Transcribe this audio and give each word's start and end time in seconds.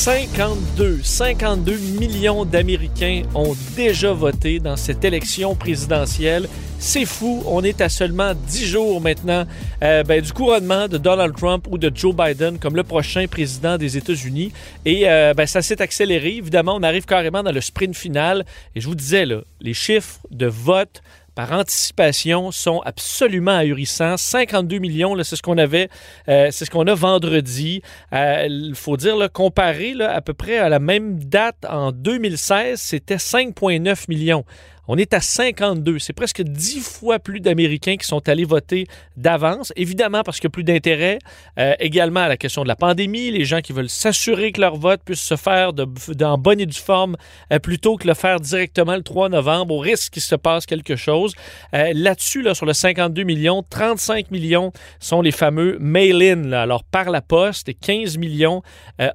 52, 0.00 1.00
52 1.02 1.76
millions 2.00 2.46
d'Américains 2.46 3.24
ont 3.34 3.54
déjà 3.76 4.14
voté 4.14 4.58
dans 4.58 4.76
cette 4.76 5.04
élection 5.04 5.54
présidentielle. 5.54 6.48
C'est 6.78 7.04
fou, 7.04 7.42
on 7.44 7.62
est 7.62 7.82
à 7.82 7.90
seulement 7.90 8.32
10 8.34 8.64
jours 8.64 9.02
maintenant 9.02 9.44
euh, 9.82 10.02
ben, 10.02 10.22
du 10.22 10.32
couronnement 10.32 10.88
de 10.88 10.96
Donald 10.96 11.36
Trump 11.36 11.66
ou 11.70 11.76
de 11.76 11.92
Joe 11.94 12.16
Biden 12.16 12.58
comme 12.58 12.76
le 12.76 12.82
prochain 12.82 13.26
président 13.26 13.76
des 13.76 13.98
États-Unis. 13.98 14.52
Et 14.86 15.06
euh, 15.06 15.34
ben, 15.34 15.44
ça 15.44 15.60
s'est 15.60 15.82
accéléré. 15.82 16.36
Évidemment, 16.36 16.76
on 16.76 16.82
arrive 16.82 17.04
carrément 17.04 17.42
dans 17.42 17.52
le 17.52 17.60
sprint 17.60 17.94
final. 17.94 18.46
Et 18.74 18.80
je 18.80 18.88
vous 18.88 18.94
disais, 18.94 19.26
là, 19.26 19.42
les 19.60 19.74
chiffres 19.74 20.20
de 20.30 20.46
vote 20.46 21.02
par 21.40 21.52
anticipation 21.52 22.50
sont 22.50 22.80
absolument 22.80 23.56
ahurissants. 23.56 24.18
52 24.18 24.78
millions, 24.78 25.16
c'est 25.22 25.36
ce 25.36 25.40
qu'on 25.42 25.56
avait, 25.56 25.88
euh, 26.28 26.48
c'est 26.50 26.66
ce 26.66 26.70
qu'on 26.70 26.86
a 26.86 26.92
vendredi. 26.92 27.80
Il 28.12 28.74
faut 28.74 28.98
dire, 28.98 29.16
comparé 29.32 29.94
à 30.02 30.20
peu 30.20 30.34
près 30.34 30.58
à 30.58 30.68
la 30.68 30.80
même 30.80 31.24
date 31.24 31.64
en 31.66 31.92
2016, 31.92 32.78
c'était 32.78 33.16
5,9 33.16 34.04
millions. 34.10 34.44
On 34.92 34.96
est 34.96 35.14
à 35.14 35.20
52. 35.20 36.00
C'est 36.00 36.12
presque 36.12 36.42
10 36.42 36.80
fois 36.80 37.20
plus 37.20 37.38
d'Américains 37.38 37.96
qui 37.96 38.04
sont 38.04 38.28
allés 38.28 38.44
voter 38.44 38.88
d'avance. 39.16 39.72
Évidemment, 39.76 40.24
parce 40.24 40.38
qu'il 40.38 40.46
y 40.46 40.48
a 40.48 40.50
plus 40.50 40.64
d'intérêt. 40.64 41.20
Euh, 41.60 41.74
également 41.78 42.18
à 42.18 42.26
la 42.26 42.36
question 42.36 42.64
de 42.64 42.68
la 42.68 42.74
pandémie, 42.74 43.30
les 43.30 43.44
gens 43.44 43.60
qui 43.60 43.72
veulent 43.72 43.88
s'assurer 43.88 44.50
que 44.50 44.60
leur 44.60 44.74
vote 44.74 45.00
puisse 45.04 45.20
se 45.20 45.36
faire 45.36 45.74
de, 45.74 45.86
en 46.24 46.38
bonne 46.38 46.58
et 46.58 46.66
due 46.66 46.76
forme 46.76 47.16
euh, 47.52 47.60
plutôt 47.60 47.98
que 47.98 48.08
le 48.08 48.14
faire 48.14 48.40
directement 48.40 48.96
le 48.96 49.04
3 49.04 49.28
novembre 49.28 49.76
au 49.76 49.78
risque 49.78 50.14
qu'il 50.14 50.22
se 50.22 50.34
passe 50.34 50.66
quelque 50.66 50.96
chose. 50.96 51.34
Euh, 51.72 51.92
là-dessus, 51.94 52.42
là, 52.42 52.54
sur 52.54 52.66
le 52.66 52.72
52 52.72 53.22
millions, 53.22 53.62
35 53.70 54.32
millions 54.32 54.72
sont 54.98 55.22
les 55.22 55.30
fameux 55.30 55.78
mail-in, 55.78 56.50
alors 56.50 56.82
par 56.82 57.10
la 57.10 57.20
poste, 57.20 57.68
et 57.68 57.74
15 57.74 58.18
millions 58.18 58.62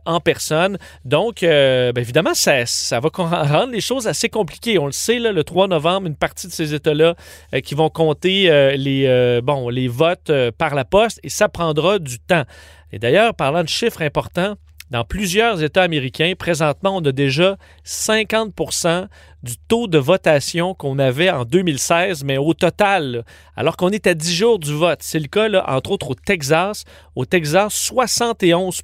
en 0.05 0.21
personne. 0.21 0.77
Donc, 1.03 1.41
ben, 1.41 1.97
évidemment, 1.97 2.33
ça, 2.33 2.65
ça 2.65 3.01
va 3.01 3.09
rendre 3.17 3.73
les 3.73 3.81
choses 3.81 4.07
assez 4.07 4.29
compliquées. 4.29 4.79
On 4.79 4.85
le 4.85 4.93
sait, 4.93 5.19
là, 5.19 5.33
le 5.33 5.43
3 5.43 5.64
novembre, 5.67 6.07
une 6.07 6.15
partie 6.15 6.47
de 6.47 6.51
ces 6.51 6.73
États-là 6.73 7.15
euh, 7.53 7.59
qui 7.59 7.75
vont 7.75 7.89
compter 7.89 8.49
euh, 8.49 8.75
les, 8.75 9.05
euh, 9.07 9.41
bon, 9.41 9.69
les 9.69 9.87
votes 9.87 10.31
par 10.57 10.75
la 10.75 10.85
poste 10.85 11.19
et 11.23 11.29
ça 11.29 11.49
prendra 11.49 11.99
du 11.99 12.19
temps. 12.19 12.43
Et 12.91 12.99
d'ailleurs, 12.99 13.33
parlant 13.33 13.63
de 13.63 13.69
chiffres 13.69 14.01
importants, 14.01 14.55
dans 14.91 15.03
plusieurs 15.03 15.63
États 15.63 15.81
américains, 15.81 16.33
présentement, 16.37 16.97
on 16.97 17.05
a 17.05 17.11
déjà 17.11 17.57
50% 17.83 19.07
du 19.41 19.57
taux 19.67 19.87
de 19.87 19.97
votation 19.97 20.75
qu'on 20.75 20.99
avait 20.99 21.31
en 21.31 21.43
2016, 21.43 22.23
mais 22.23 22.37
au 22.37 22.53
total, 22.53 23.25
alors 23.55 23.77
qu'on 23.77 23.89
est 23.89 24.05
à 24.05 24.13
10 24.13 24.33
jours 24.35 24.59
du 24.59 24.73
vote. 24.73 24.99
C'est 25.01 25.19
le 25.19 25.27
cas, 25.27 25.49
entre 25.67 25.91
autres, 25.91 26.11
au 26.11 26.15
Texas. 26.15 26.83
Au 27.15 27.25
Texas, 27.25 27.73
71 27.73 28.83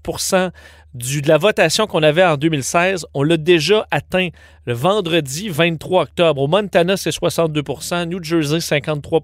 du, 0.93 1.21
de 1.21 1.27
la 1.27 1.37
votation 1.37 1.87
qu'on 1.87 2.03
avait 2.03 2.23
en 2.23 2.35
2016, 2.35 3.05
on 3.13 3.23
l'a 3.23 3.37
déjà 3.37 3.87
atteint 3.91 4.29
le 4.66 4.73
vendredi 4.73 5.50
23 5.50 6.04
octobre. 6.04 6.42
Au 6.42 6.48
Montana, 6.48 6.95
c'est 6.95 7.09
62% 7.09 8.06
New 8.06 8.23
Jersey, 8.23 8.59
53 8.59 9.22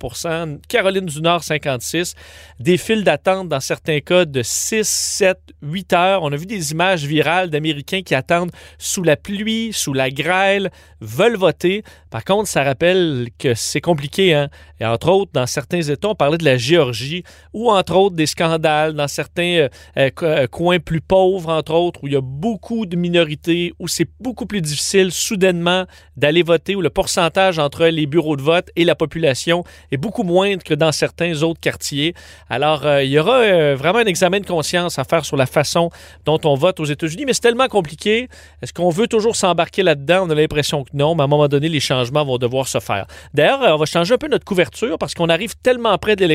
Caroline 0.68 1.06
du 1.06 1.22
Nord, 1.22 1.44
56 1.44 2.16
Des 2.60 2.78
files 2.78 3.04
d'attente 3.04 3.48
dans 3.48 3.60
certains 3.60 4.00
cas 4.00 4.26
de 4.26 4.42
6, 4.42 4.88
7, 4.88 5.38
8 5.62 5.94
heures. 5.94 6.24
On 6.24 6.32
a 6.32 6.36
vu 6.36 6.46
des 6.48 6.72
images 6.72 7.06
virales 7.06 7.50
d'Américains 7.50 8.02
qui 8.02 8.16
attendent 8.16 8.52
sous 8.80 9.04
la 9.04 9.16
pluie, 9.16 9.72
sous 9.74 9.94
la 9.94 10.10
grêle, 10.10 10.72
veulent 11.02 11.38
voter. 11.38 11.84
Par 12.10 12.24
contre, 12.24 12.50
ça 12.50 12.64
rappelle 12.64 13.30
que 13.38 13.54
c'est 13.54 13.82
compliqué. 13.82 14.34
Hein? 14.34 14.50
Et 14.80 14.86
entre 14.86 15.10
autres, 15.10 15.32
dans 15.34 15.46
certains 15.46 15.82
États, 15.82 16.10
on 16.10 16.16
parlait 16.16 16.38
de 16.38 16.46
la 16.46 16.58
Géorgie 16.58 17.24
ou 17.54 17.70
entre 17.70 17.96
autres 17.96 18.16
des 18.16 18.26
scandales 18.26 18.94
dans 18.94 19.08
certains 19.08 19.68
euh, 19.98 20.10
euh, 20.24 20.48
coins 20.48 20.80
plus 20.80 21.02
pauvres 21.02 21.50
entre 21.50 21.74
autres, 21.74 22.04
où 22.04 22.08
il 22.08 22.14
y 22.14 22.18
a 22.18 22.22
beaucoup 22.22 22.86
de 22.86 22.96
minorités, 22.96 23.74
où 23.80 23.88
c'est 23.88 24.10
beaucoup 24.20 24.46
plus 24.46 24.62
difficile 24.62 25.12
soudainement 25.28 25.86
d'aller 26.16 26.44
voter, 26.44 26.76
où 26.76 26.82
le 26.82 26.90
pourcentage 26.90 27.60
entre 27.60 27.86
les 27.86 28.06
bureaux 28.06 28.36
de 28.36 28.42
vote 28.42 28.70
et 28.76 28.86
la 28.86 28.96
population 28.96 29.64
est 29.92 29.98
beaucoup 29.98 30.24
moindre 30.24 30.64
que 30.64 30.74
dans 30.74 30.92
certains 30.92 31.44
autres 31.44 31.60
quartiers. 31.60 32.14
Alors, 32.50 32.86
euh, 32.86 33.04
il 33.04 33.12
y 33.12 33.20
aura 33.20 33.40
euh, 33.40 33.76
vraiment 33.76 34.00
un 34.00 34.06
examen 34.06 34.40
de 34.40 34.46
conscience 34.46 35.00
à 35.00 35.04
faire 35.04 35.26
sur 35.26 35.38
la 35.38 35.46
façon 35.46 35.90
dont 36.26 36.40
on 36.46 36.56
vote 36.56 36.80
aux 36.80 36.86
États-Unis, 36.86 37.26
mais 37.26 37.34
c'est 37.34 37.42
tellement 37.42 37.68
compliqué. 37.68 38.30
Est-ce 38.62 38.74
qu'on 38.74 38.90
veut 38.90 39.08
toujours 39.08 39.36
s'embarquer 39.36 39.84
là-dedans? 39.84 40.26
On 40.28 40.30
a 40.30 40.36
l'impression 40.36 40.84
que 40.84 40.92
non, 40.94 41.16
mais 41.16 41.22
à 41.22 41.26
un 41.26 41.28
moment 41.28 41.48
donné, 41.48 41.70
les 41.70 41.80
changements 41.80 42.26
vont 42.26 42.38
devoir 42.38 42.68
se 42.68 42.80
faire. 42.80 43.06
D'ailleurs, 43.34 43.62
euh, 43.64 43.74
on 43.74 43.78
va 43.78 43.86
changer 43.86 44.14
un 44.14 44.18
peu 44.18 44.28
notre 44.28 44.46
couverture 44.46 44.98
parce 44.98 45.14
qu'on 45.14 45.30
arrive 45.30 45.56
tellement 45.58 45.98
près 45.98 46.16
de 46.16 46.28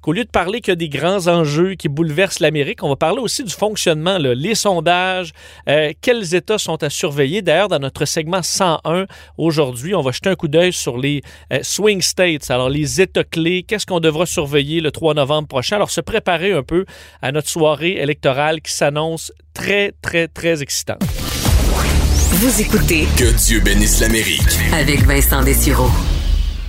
qu'au 0.00 0.12
lieu 0.12 0.24
de 0.24 0.30
parler 0.30 0.60
que 0.60 0.72
des 0.72 0.88
grands 0.88 1.28
enjeux 1.28 1.74
qui 1.74 1.88
bouleversent 1.88 2.40
l'Amérique, 2.40 2.82
on 2.82 2.88
va 2.88 2.96
parler 2.96 3.20
aussi 3.20 3.44
du 3.44 3.52
fonctionnement, 3.52 4.16
les 4.18 4.54
sondages, 4.54 5.32
quels 6.00 6.34
États 6.34 6.58
sont 6.58 6.82
à 6.82 6.90
surveiller. 6.90 7.42
D'ailleurs, 7.42 7.68
dans 7.68 7.78
notre 7.78 8.04
segment 8.18 8.42
101 8.42 9.06
aujourd'hui, 9.36 9.94
on 9.94 10.02
va 10.02 10.10
jeter 10.10 10.28
un 10.30 10.34
coup 10.34 10.48
d'œil 10.48 10.72
sur 10.72 10.98
les 10.98 11.22
euh, 11.52 11.60
swing 11.62 12.02
states, 12.02 12.50
alors 12.50 12.68
les 12.68 13.00
États 13.00 13.22
clés, 13.22 13.62
qu'est-ce 13.62 13.86
qu'on 13.86 14.00
devra 14.00 14.26
surveiller 14.26 14.80
le 14.80 14.90
3 14.90 15.14
novembre 15.14 15.46
prochain? 15.46 15.76
Alors, 15.76 15.90
se 15.90 16.00
préparer 16.00 16.52
un 16.52 16.64
peu 16.64 16.84
à 17.22 17.30
notre 17.30 17.48
soirée 17.48 17.92
électorale 17.92 18.60
qui 18.60 18.72
s'annonce 18.72 19.32
très, 19.54 19.92
très, 20.02 20.26
très 20.26 20.62
excitante. 20.62 20.98
Vous 22.32 22.60
écoutez 22.60 23.06
Que 23.16 23.36
Dieu 23.36 23.60
bénisse 23.60 24.00
l'Amérique 24.00 24.58
avec 24.72 25.02
Vincent 25.04 25.44
Dessureau. 25.44 25.90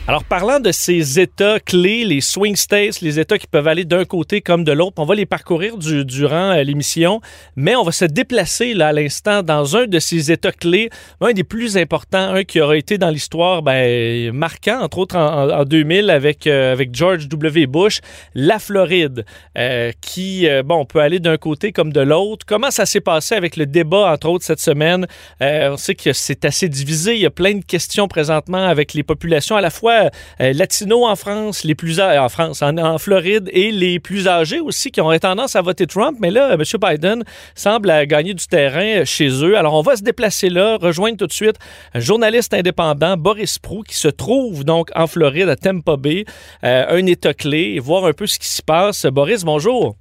Alors, 0.10 0.24
parlant 0.24 0.60
de 0.60 0.72
ces 0.72 1.20
États 1.20 1.60
clés, 1.60 2.04
les 2.04 2.20
swing 2.20 2.56
states, 2.56 3.00
les 3.02 3.20
États 3.20 3.38
qui 3.38 3.46
peuvent 3.46 3.68
aller 3.68 3.86
d'un 3.86 4.06
côté 4.06 4.42
comme 4.42 4.64
de 4.64 4.72
l'autre, 4.72 4.96
on 4.98 5.06
va 5.06 5.14
les 5.14 5.28
parcourir 5.28 5.78
durant 5.78 6.50
euh, 6.50 6.64
l'émission, 6.64 7.22
mais 7.56 7.76
on 7.76 7.84
va 7.84 7.92
se 7.92 8.06
déplacer 8.06 8.74
là 8.74 8.88
à 8.88 8.92
l'instant 8.92 9.44
dans 9.44 9.78
un 9.78 9.86
de 9.86 10.00
ces 10.00 10.32
États 10.32 10.52
clés, 10.52 10.90
un 11.22 11.32
des 11.34 11.44
plus 11.44 11.78
importants, 11.78 12.34
un 12.34 12.44
qui 12.44 12.60
aura 12.60 12.76
été 12.76 12.98
dans 12.98 13.12
l'histoire 13.12 13.62
ben, 13.62 14.32
marquant, 14.32 14.82
entre 14.82 14.98
autres 14.98 15.16
en, 15.16 15.64
2000 15.64 16.10
avec, 16.10 16.48
euh, 16.48 16.74
avec 16.74 16.96
George 16.96 17.28
W. 17.28 17.68
Bush, 17.68 18.00
la 18.34 18.58
Floride, 18.58 19.26
euh, 19.60 19.92
qui, 20.02 20.48
bon, 20.66 20.78
on 20.78 20.86
peut 20.86 21.02
aller 21.02 21.20
d'un 21.20 21.38
côté 21.38 21.72
comme 21.72 21.94
de 21.94 22.02
l'autre. 22.02 22.48
Comment 22.48 22.72
ça 22.72 22.88
s'est 22.88 23.00
passé 23.00 23.36
avec 23.36 23.58
le 23.58 23.68
débat, 23.68 24.12
entre 24.12 24.30
autres, 24.30 24.46
cette 24.46 24.60
semaine? 24.60 25.06
on 25.40 25.78
sait 25.78 25.94
que 25.94 26.14
c'est 26.14 26.46
assez 26.46 26.68
divisé, 26.68 27.14
il 27.14 27.22
y 27.22 27.28
a 27.28 27.30
plein 27.30 27.54
de 27.54 27.64
questions 27.64 28.08
présentement 28.08 28.66
avec 28.66 28.96
les 28.96 29.04
populations 29.04 29.56
à 29.56 29.62
la 29.62 29.70
fois 29.70 29.99
euh, 30.42 30.54
latinos 30.54 31.06
en 31.08 31.16
France, 31.16 31.64
les 31.64 31.76
plus 31.76 32.00
en 32.00 32.30
France, 32.30 32.62
en, 32.62 32.98
Floride 32.98 33.50
et 33.52 33.72
les 33.72 34.00
plus 34.00 34.28
âgés 34.28 34.60
aussi 34.60 34.92
qui 34.92 35.02
ont 35.02 35.18
tendance 35.20 35.56
à 35.56 35.62
voter 35.62 35.88
Trump. 35.88 36.18
Mais 36.20 36.32
là, 36.32 36.54
M. 36.54 36.64
Biden 36.82 37.24
semble 37.56 38.06
gagner 38.08 38.34
du 38.34 38.46
terrain 38.46 39.04
chez 39.06 39.30
eux. 39.44 39.58
Alors, 39.58 39.74
on 39.74 39.82
va 39.82 39.96
se 39.96 40.04
déplacer 40.04 40.50
là, 40.50 40.78
rejoindre 40.78 41.18
tout 41.18 41.28
de 41.28 41.34
suite 41.34 41.58
un 41.94 42.00
journaliste 42.00 42.54
indépendant, 42.54 43.18
Boris 43.18 43.60
Prou, 43.60 43.84
qui 43.84 43.96
se 43.96 44.08
trouve 44.08 44.64
donc 44.64 44.90
en 44.96 45.08
Floride, 45.08 45.50
à 45.50 45.56
Tampa 45.56 45.98
Bay, 45.98 46.26
euh, 46.64 46.86
un 46.90 47.06
État 47.06 47.34
clé, 47.34 47.74
et 47.76 47.80
voir 47.80 48.06
un 48.06 48.14
peu 48.14 48.28
ce 48.28 48.40
qui 48.40 48.50
se 48.50 48.62
passe. 48.62 49.06
Boris, 49.06 49.44
bonjour. 49.44 49.96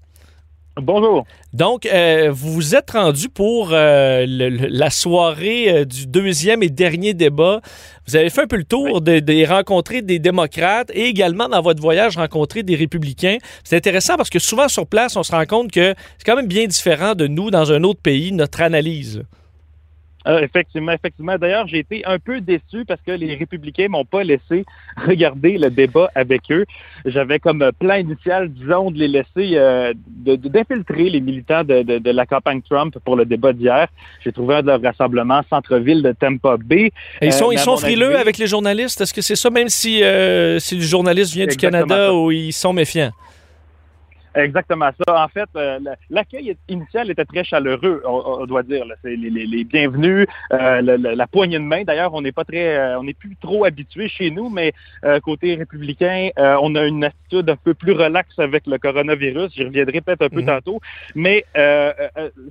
Bonjour. 0.81 1.25
Donc, 1.53 1.87
euh, 1.87 2.31
vous 2.33 2.53
vous 2.53 2.75
êtes 2.77 2.91
rendu 2.91 3.28
pour 3.28 3.71
euh, 3.72 4.25
la 4.27 4.91
soirée 4.91 5.69
euh, 5.69 5.84
du 5.84 6.06
deuxième 6.06 6.62
et 6.62 6.69
dernier 6.69 7.15
débat. 7.15 7.60
Vous 8.07 8.16
avez 8.16 8.30
fait 8.30 8.42
un 8.42 8.47
peu 8.47 8.57
le 8.57 8.65
tour 8.65 9.01
de, 9.01 9.47
rencontrer 9.47 10.03
des 10.03 10.19
démocrates 10.19 10.91
et 10.95 11.04
également 11.04 11.48
dans 11.48 11.63
votre 11.63 11.80
voyage 11.80 12.16
rencontrer 12.16 12.63
des 12.63 12.77
républicains. 12.77 13.39
C'est 13.65 13.77
intéressant 13.77 14.16
parce 14.16 14.30
que 14.30 14.39
souvent 14.39 14.69
sur 14.69 14.86
place, 14.86 15.16
on 15.16 15.22
se 15.22 15.33
rend 15.33 15.47
compte 15.47 15.72
que 15.72 15.95
c'est 16.19 16.25
quand 16.25 16.36
même 16.36 16.48
bien 16.48 16.66
différent 16.66 17.15
de 17.15 17.27
nous 17.27 17.51
dans 17.51 17.72
un 17.72 17.83
autre 17.83 18.01
pays, 18.01 18.33
notre 18.33 18.63
analyse. 18.63 19.25
Euh, 20.26 20.41
effectivement, 20.41 20.92
effectivement. 20.92 21.38
D'ailleurs, 21.38 21.66
j'ai 21.68 21.78
été 21.78 22.04
un 22.04 22.18
peu 22.18 22.41
déçu 22.41 22.84
parce 22.86 23.00
que 23.06 23.12
les 23.12 23.36
républicains 23.36 23.86
m'ont 23.88 24.04
pas 24.04 24.24
laissé 24.24 24.65
regarder 25.06 25.59
le 25.59 25.70
débat 25.70 26.10
avec 26.15 26.42
eux. 26.50 26.65
J'avais 27.04 27.38
comme 27.38 27.70
plan 27.78 27.94
initial, 27.94 28.48
disons, 28.48 28.91
de 28.91 28.98
les 28.98 29.09
laisser, 29.09 29.56
euh, 29.56 29.94
d'infiltrer 29.97 31.10
les 31.10 31.20
militants 31.20 31.62
de, 31.62 32.10
la 32.10 32.26
campagne 32.26 32.60
Trump 32.68 32.97
pour 33.04 33.16
le 33.16 33.24
débat 33.24 33.53
d'hier. 33.53 33.86
J'ai 34.24 34.32
trouvé 34.32 34.56
un 34.56 34.62
de 34.62 34.66
leurs 34.66 34.82
rassemblements 34.82 35.42
centre-ville 35.48 36.03
de 36.03 36.12
Tampa 36.12 36.56
Bay. 36.56 36.91
ils 37.22 37.32
sont, 37.32 37.50
euh, 37.50 37.54
ils 37.54 37.59
sont 37.59 37.76
frileux 37.76 38.18
avec 38.18 38.38
les 38.38 38.47
journalistes? 38.47 39.00
Est-ce 39.00 39.15
que 39.15 39.22
c'est 39.22 39.36
ça, 39.36 39.50
même 39.50 39.68
si, 39.68 40.03
si 40.59 40.74
le 40.76 40.82
journaliste 40.82 41.32
vient 41.32 41.47
du 41.47 41.56
Canada 41.56 42.12
ou 42.12 42.32
ils 42.32 42.53
sont 42.53 42.72
méfiants? 42.72 43.12
Exactement 44.34 44.91
ça. 45.07 45.25
En 45.25 45.28
fait, 45.28 45.48
euh, 45.57 45.78
la- 45.83 45.97
l'accueil 46.10 46.57
initial 46.69 47.10
était 47.10 47.25
très 47.25 47.45
chaleureux, 47.45 48.03
on, 48.07 48.22
on 48.42 48.47
doit 48.47 48.63
dire. 48.63 48.84
là. 48.84 48.95
C'est 49.03 49.16
les, 49.16 49.30
les- 49.30 49.47
les 49.47 49.65
bienvenus, 49.65 50.27
euh, 50.53 50.80
la 50.83 51.27
poignée 51.27 51.59
de 51.59 51.65
main. 51.65 51.83
D'ailleurs, 51.84 52.13
on 52.15 52.21
n'est 52.21 52.33
pas 52.33 52.45
très, 52.45 52.77
euh, 52.77 52.98
on 52.98 53.04
n'est 53.04 53.15
plus 53.15 53.36
trop 53.36 53.65
habitué 53.65 54.09
chez 54.09 54.30
nous, 54.30 54.48
mais 54.51 54.72
côté 55.22 55.54
républicain, 55.54 56.30
on 56.36 56.75
a 56.75 56.84
une 56.84 57.04
attitude 57.04 57.48
un 57.51 57.57
peu 57.57 57.75
plus 57.75 57.92
relaxe 57.92 58.39
avec 58.39 58.66
le 58.66 58.78
coronavirus. 58.78 59.53
J'y 59.54 59.65
reviendrai 59.65 60.01
peut-être 60.01 60.22
un 60.22 60.28
peu 60.28 60.41
Mhm. 60.41 60.47
tantôt, 60.47 60.80
mais 61.15 61.45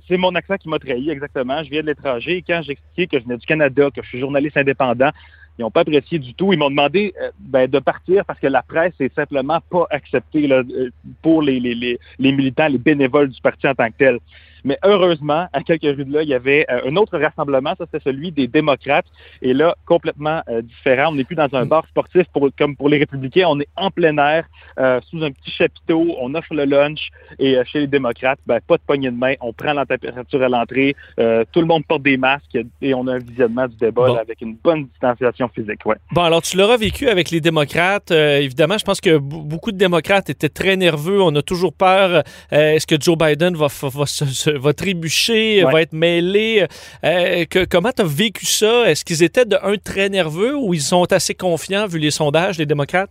c'est 0.08 0.16
mon 0.16 0.34
accent 0.34 0.56
qui 0.56 0.68
m'a 0.68 0.78
trahi 0.78 1.10
exactement. 1.10 1.62
Je 1.62 1.70
viens 1.70 1.82
de 1.82 1.86
l'étranger. 1.86 2.42
Quand 2.46 2.60
j'ai 2.62 2.72
expliqué 2.72 3.06
que 3.06 3.18
je 3.20 3.24
venais 3.24 3.38
du 3.38 3.46
Canada, 3.46 3.88
que 3.94 4.02
je 4.02 4.08
suis 4.08 4.20
journaliste 4.20 4.56
indépendant, 4.56 5.10
ils 5.58 5.62
n'ont 5.62 5.70
pas 5.70 5.80
apprécié 5.80 6.18
du 6.18 6.34
tout. 6.34 6.52
Ils 6.52 6.58
m'ont 6.58 6.70
demandé 6.70 7.12
euh, 7.20 7.30
ben, 7.38 7.68
de 7.68 7.78
partir 7.80 8.24
parce 8.24 8.38
que 8.38 8.46
la 8.46 8.62
presse 8.62 8.94
est 9.00 9.12
simplement 9.14 9.60
pas 9.70 9.86
acceptée 9.90 10.50
euh, 10.50 10.90
pour 11.20 11.42
les, 11.42 11.58
les, 11.58 11.98
les 12.18 12.32
militants, 12.32 12.68
les 12.68 12.78
bénévoles 12.78 13.28
du 13.28 13.40
parti 13.40 13.66
en 13.66 13.74
tant 13.74 13.88
que 13.88 13.96
tel. 13.98 14.18
Mais 14.64 14.78
heureusement, 14.84 15.46
à 15.52 15.62
quelques 15.62 15.82
rues 15.96 16.04
de 16.04 16.12
là, 16.12 16.22
il 16.22 16.28
y 16.28 16.34
avait 16.34 16.66
euh, 16.70 16.80
un 16.90 16.96
autre 16.96 17.18
rassemblement, 17.18 17.74
ça 17.78 17.84
c'était 17.90 18.02
celui 18.10 18.32
des 18.32 18.46
démocrates. 18.46 19.06
Et 19.42 19.54
là, 19.54 19.74
complètement 19.86 20.42
euh, 20.48 20.62
différent. 20.62 21.10
On 21.12 21.14
n'est 21.14 21.24
plus 21.24 21.36
dans 21.36 21.48
un 21.52 21.66
bar 21.66 21.86
sportif 21.88 22.24
pour, 22.32 22.48
comme 22.58 22.76
pour 22.76 22.88
les 22.88 22.98
républicains. 22.98 23.46
On 23.48 23.58
est 23.60 23.68
en 23.76 23.90
plein 23.90 24.16
air, 24.18 24.44
euh, 24.78 25.00
sous 25.08 25.22
un 25.22 25.30
petit 25.30 25.50
chapiteau. 25.50 26.16
On 26.20 26.34
offre 26.34 26.54
le 26.54 26.64
lunch. 26.64 27.08
Et 27.38 27.56
euh, 27.56 27.64
chez 27.64 27.80
les 27.80 27.86
démocrates, 27.86 28.38
ben, 28.46 28.58
pas 28.66 28.76
de 28.76 28.82
poignée 28.86 29.10
de 29.10 29.16
main. 29.16 29.34
On 29.40 29.52
prend 29.52 29.72
la 29.72 29.86
température 29.86 30.42
à 30.42 30.48
l'entrée. 30.48 30.94
Euh, 31.20 31.44
tout 31.52 31.60
le 31.60 31.66
monde 31.66 31.84
porte 31.86 32.02
des 32.02 32.16
masques 32.16 32.56
et 32.82 32.94
on 32.94 33.06
a 33.06 33.14
un 33.14 33.18
visionnement 33.18 33.66
du 33.68 33.76
débat 33.76 34.06
Bon. 34.06 34.14
là, 34.14 34.20
avec 34.20 34.40
une 34.40 34.54
bonne 34.54 34.86
distanciation 34.86 35.48
physique. 35.48 35.84
Ouais. 35.84 35.96
Bon, 36.12 36.22
alors 36.22 36.42
tu 36.42 36.56
l'auras 36.56 36.76
vécu 36.76 37.08
avec 37.08 37.30
les 37.30 37.40
démocrates. 37.40 38.10
Évidemment, 38.10 38.78
je 38.78 38.84
pense 38.84 39.00
que 39.00 39.18
beaucoup 39.18 39.72
de 39.72 39.76
démocrates 39.76 40.30
étaient 40.30 40.48
très 40.48 40.76
nerveux. 40.76 41.20
On 41.22 41.34
a 41.34 41.42
toujours 41.42 41.72
peur. 41.72 42.22
Est-ce 42.50 42.86
que 42.86 42.94
Joe 43.00 43.16
Biden 43.18 43.56
va, 43.56 43.66
va, 43.82 44.06
se- 44.06 44.24
se- 44.26 44.47
va 44.52 44.72
trébucher, 44.72 45.64
Ouais. 45.64 45.72
va 45.72 45.82
être 45.82 45.92
mêlé? 45.92 46.66
Euh, 47.04 47.44
que- 47.44 47.64
comment 47.64 47.92
tu 47.92 48.02
as 48.02 48.06
vécu 48.06 48.46
ça? 48.46 48.88
Est-ce 48.90 49.04
qu'ils 49.04 49.22
étaient 49.22 49.44
de 49.44 49.56
un 49.62 49.76
très 49.76 50.08
nerveux 50.08 50.56
ou 50.56 50.74
ils 50.74 50.80
sont 50.82 51.10
assez 51.12 51.34
confiants 51.34 51.86
vu 51.86 51.98
les 51.98 52.10
sondages, 52.10 52.58
les 52.58 52.66
démocrates? 52.66 53.10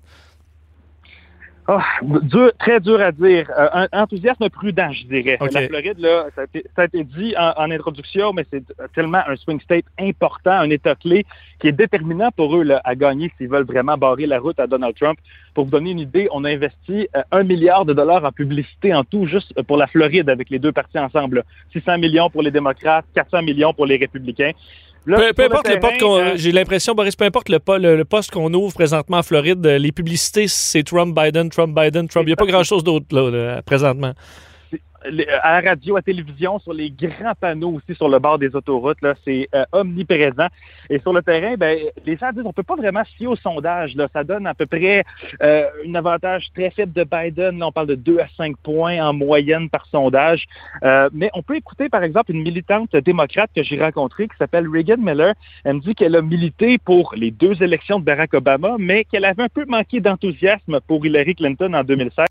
Ah, 1.69 1.83
dur, 2.01 2.51
très 2.57 2.79
dur 2.79 3.01
à 3.01 3.11
dire. 3.11 3.51
Euh, 3.57 3.67
un 3.73 3.87
enthousiasme 3.91 4.49
prudent, 4.49 4.89
je 4.93 5.05
dirais. 5.05 5.37
La 5.51 5.67
Floride, 5.67 5.99
là, 5.99 6.27
ça 6.33 6.41
a 6.41 6.43
été, 6.45 6.63
ça 6.73 6.83
a 6.83 6.85
été 6.85 7.03
dit 7.03 7.35
en, 7.37 7.53
en 7.57 7.71
introduction, 7.71 8.31
mais 8.31 8.45
c'est 8.49 8.63
tellement 8.95 9.21
un 9.27 9.35
swing 9.35 9.59
state 9.59 9.83
important, 9.99 10.51
un 10.51 10.69
État 10.69 10.95
clé 10.95 11.25
qui 11.59 11.67
est 11.67 11.73
déterminant 11.73 12.29
pour 12.31 12.55
eux 12.55 12.63
là, 12.63 12.79
à 12.85 12.95
gagner 12.95 13.31
s'ils 13.37 13.49
veulent 13.49 13.65
vraiment 13.65 13.97
barrer 13.97 14.27
la 14.27 14.39
route 14.39 14.57
à 14.61 14.67
Donald 14.67 14.95
Trump. 14.95 15.19
Pour 15.53 15.65
vous 15.65 15.71
donner 15.71 15.91
une 15.91 15.99
idée, 15.99 16.29
on 16.31 16.45
a 16.45 16.49
investi 16.49 17.09
euh, 17.15 17.21
un 17.31 17.43
milliard 17.43 17.83
de 17.83 17.93
dollars 17.93 18.23
en 18.23 18.31
publicité 18.31 18.93
en 18.93 19.03
tout, 19.03 19.25
juste 19.25 19.53
pour 19.63 19.75
la 19.75 19.87
Floride 19.87 20.29
avec 20.29 20.49
les 20.49 20.59
deux 20.59 20.71
partis 20.71 20.99
ensemble. 20.99 21.37
là. 21.37 21.43
600 21.73 21.97
millions 21.97 22.29
pour 22.29 22.43
les 22.43 22.51
démocrates, 22.51 23.05
400 23.13 23.41
millions 23.41 23.73
pour 23.73 23.85
les 23.85 23.97
républicains. 23.97 24.51
Là, 25.07 25.31
Peu, 25.33 25.43
importe 25.45 25.67
le, 25.69 25.73
terrain, 25.79 25.89
poste 25.89 26.01
qu'on- 26.01 26.17
euh, 26.17 26.33
j'ai 26.35 26.51
l'impression, 26.51 26.93
Boris, 26.93 27.15
peu 27.15 27.23
importe 27.23 27.47
le, 27.47 27.59
po- 27.59 27.77
le- 27.77 27.95
le 27.95 28.03
poste 28.05 28.29
qu'on 28.29 28.53
ouvre 28.53 28.73
présentement 28.73 29.17
en 29.19 29.23
Floride, 29.23 29.65
euh, 29.65 29.77
les 29.77 29.93
publicités, 29.93 30.47
c'est 30.49 30.83
Trump, 30.83 31.17
Biden, 31.17 31.49
Trump, 31.49 31.73
Biden, 31.73 32.09
Trump. 32.09 32.25
Il 32.25 32.29
n'y 32.29 32.33
a 32.33 32.35
pas 32.35 32.45
grand-chose 32.45 32.83
d'autre 32.83 33.05
là, 33.11 33.29
là, 33.31 33.61
présentement. 33.61 34.13
Les- 35.09 35.27
à 35.27 35.61
la 35.61 35.69
radio, 35.69 35.95
à 35.95 35.99
la 35.99 36.03
télévision, 36.03 36.59
sur 36.59 36.73
les 36.73 36.89
grands 36.89 37.33
panneaux 37.39 37.71
aussi 37.71 37.95
sur 37.95 38.09
le 38.09 38.19
bord 38.19 38.37
des 38.39 38.55
autoroutes, 38.55 39.01
là, 39.01 39.13
c'est 39.23 39.47
euh, 39.53 39.65
omniprésent. 39.71 40.47
Et 40.89 40.99
sur 40.99 41.13
le 41.13 41.21
terrain, 41.21 41.55
ben, 41.55 41.77
les 42.05 42.17
gens 42.17 42.31
disent 42.31 42.43
on 42.45 42.53
peut 42.53 42.63
pas 42.63 42.75
vraiment 42.75 43.03
se 43.03 43.13
fier 43.15 43.27
au 43.27 43.35
sondage. 43.35 43.95
Là. 43.95 44.07
Ça 44.13 44.23
donne 44.23 44.47
à 44.47 44.53
peu 44.53 44.65
près 44.65 45.03
euh, 45.41 45.65
un 45.87 45.95
avantage 45.95 46.47
très 46.53 46.69
faible 46.71 46.93
de 46.93 47.03
Biden. 47.03 47.59
Là, 47.59 47.67
on 47.67 47.71
parle 47.71 47.87
de 47.87 47.95
2 47.95 48.19
à 48.19 48.27
5 48.37 48.57
points 48.57 48.99
en 49.05 49.13
moyenne 49.13 49.69
par 49.69 49.85
sondage. 49.87 50.45
Euh, 50.83 51.09
mais 51.13 51.29
on 51.33 51.43
peut 51.43 51.55
écouter, 51.55 51.89
par 51.89 52.03
exemple, 52.03 52.31
une 52.31 52.41
militante 52.41 52.95
démocrate 52.95 53.49
que 53.55 53.63
j'ai 53.63 53.81
rencontrée 53.81 54.27
qui 54.27 54.37
s'appelle 54.37 54.67
Reagan 54.67 54.97
Miller. 54.97 55.33
Elle 55.63 55.75
me 55.75 55.79
dit 55.81 55.95
qu'elle 55.95 56.15
a 56.15 56.21
milité 56.21 56.77
pour 56.77 57.13
les 57.15 57.31
deux 57.31 57.61
élections 57.61 57.99
de 57.99 58.05
Barack 58.05 58.33
Obama, 58.33 58.75
mais 58.79 59.03
qu'elle 59.05 59.25
avait 59.25 59.43
un 59.43 59.49
peu 59.49 59.65
manqué 59.65 59.99
d'enthousiasme 59.99 60.79
pour 60.87 61.05
Hillary 61.05 61.35
Clinton 61.35 61.73
en 61.73 61.83
2016. 61.83 62.25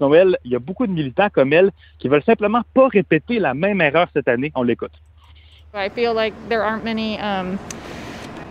Il 0.00 0.36
y 0.44 0.56
a 0.56 0.58
beaucoup 0.58 0.86
de 0.86 0.92
militants 0.92 1.28
comme 1.30 1.52
elle 1.52 1.70
qui 1.98 2.08
veulent 2.08 2.22
simplement 2.22 2.62
pas 2.74 2.88
répéter 2.88 3.38
la 3.38 3.54
même 3.54 3.80
erreur 3.80 4.08
cette 4.14 4.28
année. 4.28 4.52
On 4.54 4.62
l'écoute. 4.62 4.92
I 5.74 5.88
feel 5.88 6.14
like 6.14 6.34
there 6.48 6.64
aren't 6.64 6.84
many 6.84 7.18
um, 7.18 7.58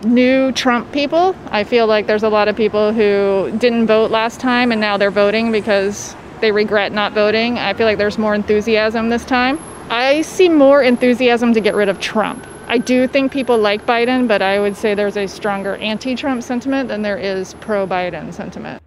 new 0.04 0.52
Trump 0.52 0.90
people. 0.92 1.34
I 1.50 1.64
feel 1.64 1.86
like 1.86 2.06
there's 2.06 2.22
a 2.22 2.28
lot 2.28 2.48
of 2.48 2.56
people 2.56 2.92
who 2.92 3.50
didn't 3.58 3.86
vote 3.86 4.10
last 4.10 4.40
time 4.40 4.72
and 4.72 4.80
now 4.80 4.96
they're 4.96 5.10
voting 5.10 5.52
because 5.52 6.14
they 6.40 6.52
regret 6.52 6.92
not 6.92 7.12
voting. 7.12 7.58
I 7.58 7.74
feel 7.74 7.86
like 7.86 7.98
there's 7.98 8.16
more 8.16 8.34
enthusiasm 8.34 9.10
this 9.10 9.24
time. 9.24 9.58
I 9.90 10.22
see 10.22 10.48
more 10.48 10.82
enthusiasm 10.82 11.52
to 11.52 11.60
get 11.60 11.74
rid 11.74 11.88
of 11.88 12.00
Trump. 12.00 12.46
I 12.68 12.78
do 12.78 13.08
think 13.08 13.32
people 13.32 13.58
like 13.58 13.84
Biden, 13.84 14.28
but 14.28 14.40
I 14.40 14.60
would 14.60 14.76
say 14.76 14.94
there's 14.94 15.16
a 15.16 15.26
stronger 15.26 15.74
anti 15.76 16.14
Trump 16.14 16.42
sentiment 16.42 16.88
than 16.88 17.02
there 17.02 17.18
is 17.18 17.54
pro 17.54 17.86
Biden 17.86 18.32
sentiment. 18.32 18.80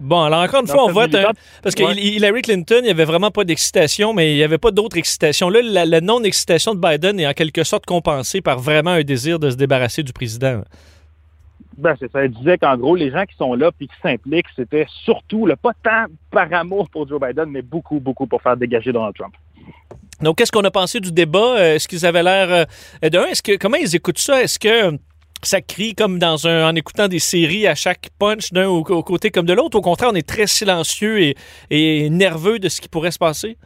Bon, 0.00 0.22
alors 0.22 0.42
encore 0.42 0.60
une 0.60 0.66
Donc, 0.66 0.76
fois, 0.76 0.84
on 0.84 0.92
vote. 0.92 1.10
militante- 1.12 1.36
hein, 1.36 1.58
parce 1.62 1.74
que 1.74 1.82
Ouais. 1.82 1.94
Hillary 1.96 2.42
Clinton, 2.42 2.76
il 2.80 2.84
n'y 2.84 2.90
avait 2.90 3.04
vraiment 3.04 3.30
pas 3.32 3.44
d'excitation, 3.44 4.14
mais 4.14 4.32
il 4.32 4.36
n'y 4.36 4.42
avait 4.44 4.58
pas 4.58 4.70
d'autre 4.70 4.96
excitation. 4.96 5.48
Là, 5.50 5.60
la, 5.62 5.84
la 5.84 6.00
non-excitation 6.00 6.74
de 6.74 6.80
Biden 6.80 7.18
est 7.18 7.26
en 7.26 7.32
quelque 7.32 7.64
sorte 7.64 7.84
compensée 7.84 8.40
par 8.40 8.58
vraiment 8.60 8.92
un 8.92 9.02
désir 9.02 9.38
de 9.40 9.50
se 9.50 9.56
débarrasser 9.56 10.02
du 10.04 10.12
président. 10.12 10.62
Ben, 11.76 11.94
c'est 11.98 12.10
ça. 12.12 12.24
Elle 12.24 12.32
disait 12.32 12.58
qu'en 12.58 12.76
gros, 12.76 12.96
les 12.96 13.10
gens 13.10 13.24
qui 13.24 13.36
sont 13.36 13.54
là 13.54 13.70
puis 13.76 13.86
qui 13.88 13.94
s'impliquent, 14.02 14.46
c'était 14.56 14.86
surtout, 15.04 15.46
là, 15.46 15.56
pas 15.56 15.72
tant 15.82 16.06
par 16.30 16.52
amour 16.52 16.88
pour 16.90 17.08
Joe 17.08 17.20
Biden, 17.20 17.46
mais 17.50 17.62
beaucoup, 17.62 18.00
beaucoup 18.00 18.26
pour 18.26 18.42
faire 18.42 18.56
dégager 18.56 18.92
Donald 18.92 19.14
Trump. 19.16 19.34
Donc, 20.20 20.38
qu'est-ce 20.38 20.50
qu'on 20.50 20.64
a 20.64 20.70
pensé 20.72 20.98
du 20.98 21.12
débat? 21.12 21.56
Euh, 21.58 21.74
Est-ce 21.76 21.86
qu'ils 21.86 22.04
avaient 22.04 22.24
l'air 22.24 22.66
euh, 23.04 23.08
d'un? 23.08 23.26
Est-ce 23.26 23.42
que 23.42 23.56
comment 23.56 23.76
ils 23.76 23.94
écoutent 23.94 24.18
ça? 24.18 24.42
Est-ce 24.42 24.58
que 24.58 24.98
ça 25.46 25.60
crie 25.60 25.94
comme 25.94 26.18
dans 26.18 26.46
un 26.46 26.68
en 26.68 26.74
écoutant 26.74 27.08
des 27.08 27.18
séries 27.18 27.66
à 27.66 27.74
chaque 27.74 28.08
punch 28.18 28.52
d'un 28.52 28.66
au, 28.66 28.82
côté 28.82 29.30
comme 29.30 29.46
de 29.46 29.52
l'autre? 29.52 29.78
Au 29.78 29.82
contraire, 29.82 30.10
on 30.12 30.16
est 30.16 30.26
très 30.26 30.46
silencieux 30.46 31.34
et, 31.70 32.10
nerveux 32.10 32.58
de 32.58 32.68
ce 32.68 32.80
qui 32.80 32.88
pourrait 32.88 33.10
se 33.10 33.18
passer? 33.18 33.56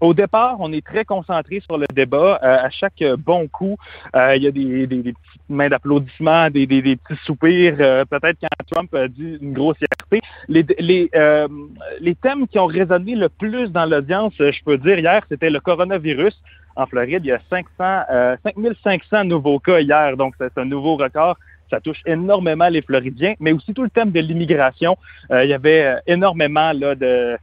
Au 0.00 0.14
départ, 0.14 0.56
on 0.58 0.72
est 0.72 0.84
très 0.84 1.04
concentré 1.04 1.60
sur 1.60 1.78
le 1.78 1.86
débat. 1.94 2.40
Euh, 2.42 2.66
à 2.66 2.70
chaque 2.70 3.00
euh, 3.02 3.16
bon 3.16 3.46
coup, 3.46 3.76
euh, 4.16 4.34
il 4.34 4.42
y 4.42 4.48
a 4.48 4.50
des, 4.50 4.88
des- 4.88 5.12
petites 5.12 5.48
mains 5.48 5.68
d'applaudissements, 5.68 6.50
des, 6.50 6.66
petits 6.66 7.20
soupirs. 7.24 7.76
Peut-être 8.10 8.38
quand 8.40 8.66
Trump 8.72 8.92
a 8.94 9.06
dit 9.06 9.38
une 9.40 9.52
grossièreté. 9.52 10.20
Les, 10.48 10.66
les, 10.80 12.14
thèmes 12.16 12.48
qui 12.48 12.58
ont 12.58 12.66
résonné 12.66 13.14
le 13.14 13.28
plus 13.28 13.68
dans 13.70 13.86
l'audience, 13.86 14.34
je 14.38 14.64
peux 14.64 14.76
dire 14.76 14.98
hier, 14.98 15.22
c'était 15.28 15.50
le 15.50 15.60
coronavirus. 15.60 16.36
En 16.76 16.86
Floride, 16.86 17.22
il 17.24 17.28
y 17.28 17.32
a 17.32 17.40
500, 17.50 17.66
euh, 18.10 18.36
5500 18.44 19.24
nouveaux 19.24 19.58
cas 19.58 19.80
hier, 19.80 20.16
donc 20.16 20.34
c'est 20.38 20.56
un 20.58 20.64
nouveau 20.64 20.96
record. 20.96 21.36
Ça 21.70 21.80
touche 21.80 22.02
énormément 22.06 22.68
les 22.68 22.82
Floridiens, 22.82 23.34
mais 23.40 23.52
aussi 23.52 23.72
tout 23.72 23.82
le 23.82 23.90
thème 23.90 24.10
de 24.10 24.20
l'immigration. 24.20 24.96
Euh, 25.30 25.44
il 25.44 25.50
y 25.50 25.54
avait 25.54 25.84
euh, 25.84 25.96
énormément 26.06 26.72
là, 26.72 26.94
de 26.94 27.36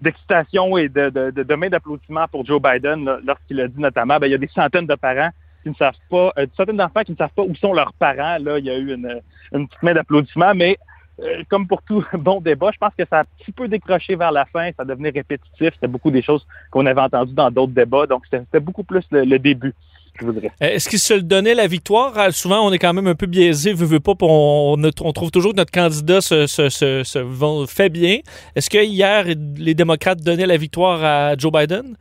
d'excitation 0.00 0.76
et 0.78 0.88
de, 0.88 1.10
de, 1.10 1.30
de, 1.32 1.42
de 1.42 1.54
mains 1.56 1.70
d'applaudissements 1.70 2.28
pour 2.28 2.46
Joe 2.46 2.62
Biden 2.62 3.18
lorsqu'il 3.24 3.60
a 3.60 3.66
dit 3.66 3.80
notamment, 3.80 4.18
ben, 4.18 4.28
il 4.28 4.30
y 4.30 4.34
a 4.34 4.38
des 4.38 4.50
centaines 4.54 4.86
de 4.86 4.94
parents 4.94 5.30
qui 5.64 5.70
ne 5.70 5.74
savent 5.74 5.94
pas, 6.08 6.32
euh, 6.38 6.46
des 6.46 6.52
centaines 6.56 6.76
d'enfants 6.76 7.02
qui 7.02 7.12
ne 7.12 7.16
savent 7.16 7.34
pas 7.34 7.42
où 7.42 7.54
sont 7.56 7.72
leurs 7.72 7.92
parents. 7.94 8.38
Là, 8.38 8.58
il 8.58 8.64
y 8.64 8.70
a 8.70 8.78
eu 8.78 8.94
une, 8.94 9.20
une 9.52 9.66
petite 9.66 9.82
main 9.82 9.94
d'applaudissements, 9.94 10.54
mais 10.54 10.78
euh, 11.20 11.42
comme 11.48 11.66
pour 11.66 11.82
tout 11.82 12.04
bon 12.18 12.40
débat, 12.40 12.70
je 12.72 12.78
pense 12.78 12.92
que 12.96 13.04
ça 13.08 13.18
a 13.18 13.20
un 13.22 13.24
petit 13.38 13.52
peu 13.52 13.68
décroché 13.68 14.14
vers 14.14 14.32
la 14.32 14.44
fin, 14.46 14.70
ça 14.76 14.84
devenait 14.84 15.10
répétitif, 15.10 15.70
c'était 15.74 15.88
beaucoup 15.88 16.10
des 16.10 16.22
choses 16.22 16.46
qu'on 16.70 16.86
avait 16.86 17.00
entendues 17.00 17.34
dans 17.34 17.50
d'autres 17.50 17.72
débats, 17.72 18.06
donc 18.06 18.22
c'était 18.30 18.60
beaucoup 18.60 18.84
plus 18.84 19.04
le, 19.10 19.24
le 19.24 19.38
début, 19.38 19.74
je 20.18 20.24
voudrais. 20.24 20.52
Euh, 20.62 20.66
Est-ce 20.66 20.88
qu'ils 20.88 20.98
se 20.98 21.14
le 21.14 21.22
donnaient 21.22 21.54
la 21.54 21.66
victoire? 21.66 22.16
Euh, 22.18 22.30
Souvent, 22.30 22.66
on 22.66 22.72
est 22.72 22.78
quand 22.78 22.94
même 22.94 23.06
un 23.06 23.14
peu 23.14 23.26
biaisé, 23.26 23.72
veut, 23.72 23.86
veut 23.86 24.00
pas, 24.00 24.12
on, 24.20 25.12
trouve 25.12 25.30
toujours 25.30 25.52
que 25.52 25.56
notre 25.56 25.72
candidat 25.72 26.20
se, 26.20 26.46
se, 26.46 26.68
se, 26.68 27.66
fait 27.68 27.88
bien. 27.88 28.18
Est-ce 28.54 28.70
que 28.70 28.84
hier, 28.84 29.24
les 29.56 29.74
démocrates 29.74 30.22
donnaient 30.22 30.46
la 30.46 30.56
victoire 30.56 31.02
à 31.02 31.36
Joe 31.36 31.52
Biden? 31.52 31.96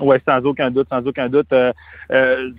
Oui, 0.00 0.16
sans 0.26 0.38
aucun 0.44 0.70
doute, 0.70 0.88
sans 0.90 1.06
aucun 1.06 1.28
doute. 1.28 1.52
Euh, 1.52 1.72
euh, 2.10 2.50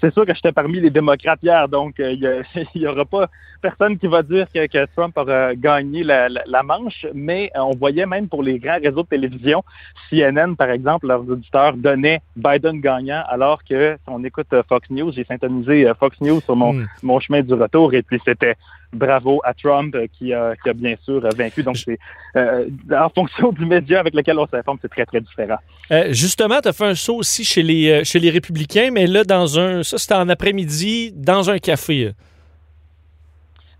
c'est- 0.00 0.10
sûr 0.12 0.26
que 0.26 0.34
j'étais 0.34 0.52
parmi 0.52 0.80
les 0.80 0.90
démocrates 0.90 1.38
hier, 1.42 1.68
donc 1.68 1.98
euh, 2.00 2.12
il 2.12 2.80
n'y 2.80 2.86
aura 2.86 3.04
pas 3.04 3.28
personne 3.62 3.96
qui 3.98 4.06
va 4.06 4.22
dire 4.22 4.46
que, 4.54 4.66
que 4.66 4.86
Trump 4.94 5.16
aura 5.16 5.54
gagné 5.54 6.04
la, 6.04 6.28
la- 6.28 6.42
la 6.46 6.62
manche, 6.62 7.06
mais 7.14 7.50
euh, 7.56 7.60
on 7.60 7.74
voyait 7.74 8.06
même 8.06 8.28
pour 8.28 8.42
les 8.42 8.58
grands 8.58 8.78
réseaux 8.82 9.02
de 9.02 9.08
télévision, 9.08 9.62
CNN 10.10 10.54
par 10.56 10.70
exemple, 10.70 11.06
leurs 11.06 11.28
auditeurs 11.28 11.74
donnaient 11.76 12.20
Biden 12.36 12.80
gagnant, 12.80 13.22
alors 13.28 13.62
que 13.64 13.94
si 13.96 14.08
on 14.08 14.22
écoute 14.24 14.46
euh, 14.52 14.62
Fox 14.68 14.88
News, 14.90 15.12
j'ai 15.12 15.24
syntonisé 15.24 15.86
euh, 15.88 15.94
Fox 15.94 16.20
News 16.20 16.40
sur 16.40 16.56
mon, 16.56 16.74
Hmm. 16.74 16.86
mon 17.02 17.20
chemin 17.20 17.40
du 17.42 17.54
retour, 17.54 17.94
et 17.94 18.02
puis 18.02 18.20
c'était 18.24 18.54
bravo 18.94 19.40
à 19.44 19.52
Trump 19.54 19.94
euh, 19.94 20.06
qui 20.16 20.32
a, 20.32 20.54
qui 20.62 20.68
a 20.68 20.72
bien 20.72 20.94
sûr 21.04 21.20
vaincu. 21.36 21.62
Donc 21.62 21.76
c'est 21.76 21.98
euh, 22.36 22.68
en 22.90 23.08
fonction 23.08 23.52
du 23.52 23.64
média 23.64 24.00
avec 24.00 24.14
lequel 24.14 24.38
on 24.38 24.46
s'informe, 24.46 24.78
c'est 24.82 24.90
très 24.90 25.06
très 25.06 25.20
différent. 25.20 25.58
Euh, 25.90 26.12
justement, 26.12 26.60
tu 26.60 26.68
as 26.68 26.72
fait 26.72 26.86
un 26.86 26.94
saut 26.94 27.16
aussi 27.16 27.44
chez 27.44 27.62
les, 27.62 28.04
chez 28.04 28.18
les 28.18 28.30
républicains, 28.30 28.90
mais 28.92 29.06
là, 29.06 29.24
dans 29.24 29.58
un. 29.58 29.82
Ça, 29.82 29.98
c'était 29.98 30.14
en 30.14 30.28
après-midi, 30.28 31.12
dans 31.14 31.50
un 31.50 31.58
café. 31.58 32.12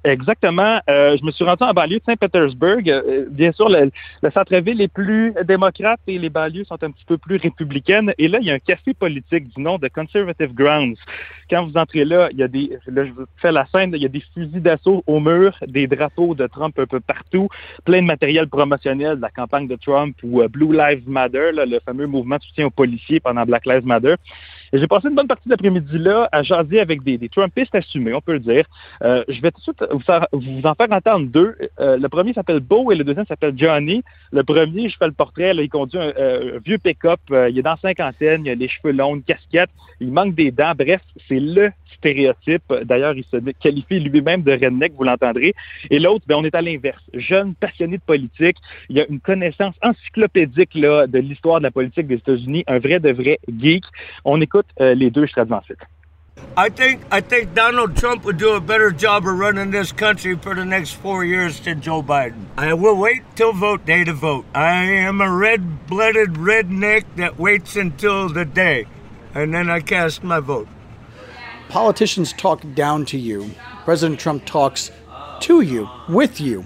Exactement. 0.05 0.81
Euh, 0.91 1.17
je 1.17 1.25
me 1.25 1.31
suis 1.33 1.45
rendu 1.45 1.63
en 1.63 1.73
banlieue 1.73 1.99
de 1.99 2.03
Saint-Pétersbourg. 2.05 2.83
Euh, 2.87 3.25
bien 3.31 3.53
sûr, 3.53 3.71
le, 3.71 3.91
le 4.23 4.31
centre-ville 4.31 4.81
est 4.83 4.93
plus 4.93 5.33
démocrate 5.45 6.01
et 6.07 6.19
les 6.19 6.29
banlieues 6.29 6.65
sont 6.65 6.83
un 6.83 6.91
petit 6.91 7.07
peu 7.07 7.17
plus 7.17 7.37
républicaines. 7.37 8.13
Et 8.19 8.29
là, 8.29 8.39
il 8.41 8.47
y 8.47 8.51
a 8.51 8.55
un 8.55 8.59
café 8.59 8.93
politique 8.93 9.49
du 9.55 9.63
nom 9.63 9.79
de 9.79 9.89
Conservative 9.89 10.53
Grounds. 10.53 10.99
Quand 11.49 11.65
vous 11.67 11.77
entrez 11.79 12.05
là, 12.05 12.29
il 12.33 12.39
y 12.39 12.43
a 12.43 12.49
des, 12.49 12.79
là, 12.87 13.07
je 13.07 13.13
vous 13.13 13.25
fais 13.39 13.51
la 13.51 13.67
scène, 13.67 13.93
il 13.95 14.03
y 14.03 14.05
a 14.05 14.09
des 14.09 14.23
fusils 14.35 14.63
d'assaut 14.63 15.03
au 15.07 15.21
mur, 15.21 15.57
des 15.67 15.87
drapeaux 15.87 16.35
de 16.35 16.47
Trump 16.49 16.79
un 16.79 16.87
peu 16.87 17.01
partout, 17.01 17.49
plein 17.87 18.03
de 18.03 18.07
matériel 18.07 18.47
promotionnel 18.47 19.17
de 19.17 19.23
la 19.23 19.31
campagne 19.31 19.69
de 19.69 19.77
Trump 19.77 20.17
ou 20.23 20.43
euh, 20.43 20.49
Blue 20.49 20.77
Lives 20.77 21.09
Matter, 21.09 21.53
là, 21.53 21.65
le 21.65 21.81
fameux 21.81 22.07
mouvement 22.07 22.37
de 22.37 22.43
soutien 22.43 22.67
aux 22.67 22.71
policiers 22.71 23.21
pendant 23.21 23.45
Black 23.45 23.65
Lives 23.65 23.87
Matter. 23.87 24.17
J'ai 24.77 24.89
passé 24.89 25.07
une 25.09 25.15
bonne 25.15 25.29
partie 25.29 25.47
de 25.47 25.51
l'après-midi 25.53 25.99
là 25.99 26.29
à 26.33 26.43
jaser 26.43 26.81
avec 26.81 27.05
des, 27.05 27.17
des 27.17 27.29
Trumpistes 27.29 27.75
assumés, 27.77 28.13
on 28.13 28.21
peut 28.21 28.33
le 28.33 28.41
dire. 28.41 28.65
Euh, 29.03 29.23
je 29.29 29.41
vais 29.41 29.53
tout 29.53 29.59
de 29.59 29.63
suite 29.63 29.85
vous, 29.93 30.01
faire- 30.01 30.27
vous 30.33 30.63
en 30.65 30.75
faire 30.75 30.91
entendre 30.91 31.27
deux. 31.27 31.55
Euh, 31.79 31.97
le 31.97 32.09
premier 32.09 32.33
s'appelle 32.33 32.59
Beau 32.59 32.91
et 32.91 32.97
le 32.97 33.05
deuxième 33.05 33.25
s'appelle 33.27 33.55
Johnny. 33.57 34.03
Le 34.33 34.43
premier, 34.43 34.89
je 34.89 34.97
fais 34.99 35.07
le 35.07 35.13
portrait, 35.13 35.55
là, 35.55 35.63
il 35.63 35.69
conduit 35.69 36.01
un, 36.01 36.13
euh, 36.19 36.59
vieux 36.65 36.79
pick-up, 36.79 37.21
euh, 37.31 37.49
il 37.51 37.59
est 37.59 37.63
dans 37.63 37.71
la 37.71 37.77
cinquantaine, 37.77 38.45
il 38.45 38.51
a 38.51 38.55
les 38.57 38.67
cheveux 38.67 38.93
longs, 38.93 39.15
une 39.15 39.23
casquette, 39.23 39.71
il 40.01 40.11
manque 40.11 40.35
des 40.35 40.51
dents. 40.51 40.73
Bref, 40.77 41.01
c'est 41.29 41.39
le 41.39 41.71
stéréotype. 41.97 42.65
D'ailleurs, 42.83 43.15
il 43.17 43.25
se 43.25 43.37
qualifie 43.63 44.01
lui-même 44.01 44.43
de 44.43 44.53
redneck, 44.53 44.93
vous 44.97 45.05
l'entendrez. 45.05 45.55
Et 45.91 46.01
l'autre, 46.01 46.25
ben, 46.27 46.35
on 46.37 46.45
est 46.45 46.55
à 46.55 46.61
l'inverse. 46.61 47.03
Jeune, 47.15 47.55
passionné 47.55 47.99
de 47.99 48.03
politique, 48.03 48.57
il 48.89 48.99
a 49.01 49.07
une 49.09 49.21
connaissance 49.21 49.75
encyclopédique 49.83 50.75
là, 50.75 51.07
de 51.07 51.19
l'histoire 51.21 51.59
de 51.61 51.63
la 51.63 51.71
politique 51.71 52.09
des 52.09 52.17
États-Unis, 52.17 52.65
un 52.67 52.81
vrai 52.81 52.99
de 52.99 53.13
vrai 53.13 53.39
geek. 53.57 53.85
On 54.25 54.41
écoute 54.41 54.64
euh, 54.81 54.95
les 54.95 55.11
deux, 55.11 55.27
je 55.27 55.33
traduis 55.33 55.55
ensuite. 55.55 55.81
I 56.57 56.69
think 56.69 57.03
I 57.11 57.21
think 57.21 57.55
Donald 57.55 57.97
Trump 57.97 58.25
would 58.25 58.39
do 58.39 58.55
a 58.55 58.61
better 58.61 58.91
job 58.91 59.27
of 59.27 59.39
running 59.39 59.71
this 59.71 59.93
country 59.93 60.37
for 60.37 60.55
the 60.55 60.65
next 60.65 60.93
four 60.93 61.25
years 61.25 61.61
than 61.61 61.81
Joe 61.81 62.03
Biden. 62.03 62.47
I 62.57 62.75
will 62.75 62.97
wait 62.97 63.23
till 63.35 63.53
vote 63.53 63.85
day 63.87 64.05
to 64.05 64.13
vote. 64.13 64.45
I 64.55 64.85
am 64.85 65.21
a 65.21 65.31
red-blooded 65.31 66.35
redneck 66.35 67.05
that 67.17 67.39
waits 67.39 67.77
until 67.77 68.29
the 68.29 68.45
day, 68.45 68.87
and 69.35 69.55
then 69.55 69.71
I 69.71 69.81
cast 69.81 70.23
my 70.23 70.41
vote. 70.41 70.69
Politicians 71.69 72.33
talk 72.33 72.63
down 72.75 73.05
to 73.07 73.19
you. 73.19 73.51
President 73.85 74.21
Trump 74.21 74.45
talks 74.45 74.91
to 75.41 75.61
you, 75.61 75.89
with 76.09 76.41
you. 76.41 76.65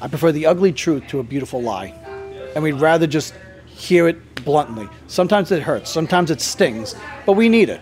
I 0.00 0.08
prefer 0.08 0.32
the 0.32 0.46
ugly 0.46 0.72
truth 0.72 1.06
to 1.08 1.18
a 1.18 1.22
beautiful 1.22 1.60
lie. 1.60 1.92
And 2.54 2.64
we'd 2.64 2.80
rather 2.80 3.06
just 3.06 3.34
hear 3.78 4.08
it 4.08 4.16
bluntly. 4.44 4.88
Sometimes 5.06 5.50
it 5.52 5.62
hurts, 5.62 5.90
sometimes 5.90 6.30
it 6.30 6.40
stings, 6.40 6.94
but 7.26 7.36
we 7.36 7.48
need 7.48 7.68
it. 7.68 7.80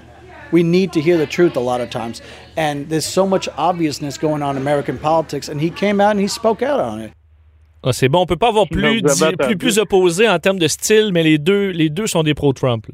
We 0.52 0.62
need 0.62 0.92
to 0.92 1.00
hear 1.00 1.16
the 1.18 1.26
truth 1.26 1.56
a 1.56 1.60
lot 1.60 1.80
of 1.80 1.90
times. 1.90 2.22
And 2.56 2.88
there's 2.88 3.04
so 3.04 3.26
much 3.26 3.48
obviousness 3.56 4.16
going 4.18 4.42
on 4.42 4.56
in 4.56 4.62
American 4.62 4.98
politics, 4.98 5.48
and 5.48 5.60
he 5.60 5.70
came 5.70 6.00
out 6.00 6.12
and 6.12 6.20
he 6.20 6.28
spoke 6.28 6.62
out 6.62 6.78
on 6.80 7.00
it. 7.00 7.12
Ah, 7.82 7.92
c'est 7.92 8.08
bon, 8.08 8.20
on 8.22 8.26
peut 8.26 8.36
pas 8.36 8.48
avoir 8.48 8.66
plus, 8.68 9.00
Non, 9.02 9.08
vous 9.14 9.22
avez 9.22 9.36
di- 9.36 9.42
entendu. 9.42 9.56
plus, 9.56 9.74
plus 9.74 9.78
opposé 9.78 10.28
en 10.28 10.38
termes 10.38 10.58
de 10.58 10.66
style, 10.68 11.10
mais 11.12 11.22
les 11.22 11.38
deux, 11.38 11.70
les 11.70 11.88
deux 11.88 12.06
sont 12.06 12.22
des 12.24 12.34
pro-Trump. 12.34 12.86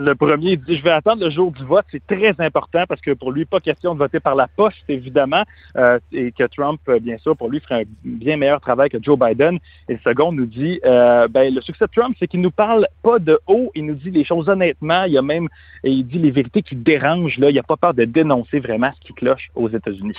Le 0.00 0.14
premier 0.14 0.56
dit 0.56 0.76
je 0.76 0.82
vais 0.84 0.92
attendre 0.92 1.24
le 1.24 1.30
jour 1.30 1.50
du 1.50 1.64
vote, 1.64 1.84
c'est 1.90 2.06
très 2.06 2.32
important 2.38 2.84
parce 2.88 3.00
que 3.00 3.10
pour 3.10 3.32
lui, 3.32 3.44
pas 3.44 3.58
question 3.58 3.94
de 3.94 3.98
voter 3.98 4.20
par 4.20 4.36
la 4.36 4.46
poste, 4.46 4.78
évidemment, 4.88 5.42
euh, 5.76 5.98
et 6.12 6.30
que 6.30 6.44
Trump, 6.44 6.80
euh, 6.88 7.00
bien 7.00 7.18
sûr, 7.18 7.36
pour 7.36 7.50
lui, 7.50 7.58
ferait 7.58 7.82
un 7.82 7.84
bien 8.04 8.36
meilleur 8.36 8.60
travail 8.60 8.90
que 8.90 8.98
Joe 9.02 9.18
Biden. 9.18 9.58
Et 9.88 9.94
le 9.94 9.98
second 10.04 10.30
nous 10.30 10.46
dit 10.46 10.78
euh, 10.84 11.26
ben, 11.26 11.52
le 11.52 11.60
succès 11.62 11.86
de 11.86 11.90
Trump, 11.90 12.14
c'est 12.20 12.28
qu'il 12.28 12.40
nous 12.40 12.52
parle 12.52 12.86
pas 13.02 13.18
de 13.18 13.40
haut, 13.48 13.72
il 13.74 13.86
nous 13.86 13.96
dit 13.96 14.12
les 14.12 14.24
choses 14.24 14.48
honnêtement, 14.48 15.02
il 15.02 15.14
y 15.14 15.18
a 15.18 15.22
même 15.22 15.48
et 15.82 15.90
il 15.90 16.06
dit 16.06 16.18
les 16.18 16.30
vérités 16.30 16.62
qui 16.62 16.76
dérangent, 16.76 17.38
là, 17.38 17.50
il 17.50 17.54
n'y 17.54 17.58
a 17.58 17.64
pas 17.64 17.76
peur 17.76 17.92
de 17.92 18.04
dénoncer 18.04 18.60
vraiment 18.60 18.92
ce 19.00 19.08
qui 19.08 19.14
cloche 19.14 19.50
aux 19.56 19.68
États-Unis. 19.68 20.14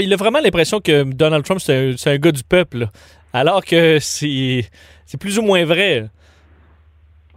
Il 0.00 0.12
a 0.12 0.16
vraiment 0.16 0.40
l'impression 0.40 0.80
que 0.80 1.02
Donald 1.02 1.44
Trump, 1.44 1.60
c'est 1.60 1.94
un, 2.06 2.12
un 2.12 2.16
gars 2.16 2.32
du 2.32 2.44
peuple, 2.44 2.86
alors 3.34 3.62
que 3.62 3.98
c'est 4.00 4.64
plus 5.20 5.38
ou 5.38 5.42
moins 5.42 5.66
vrai. 5.66 6.08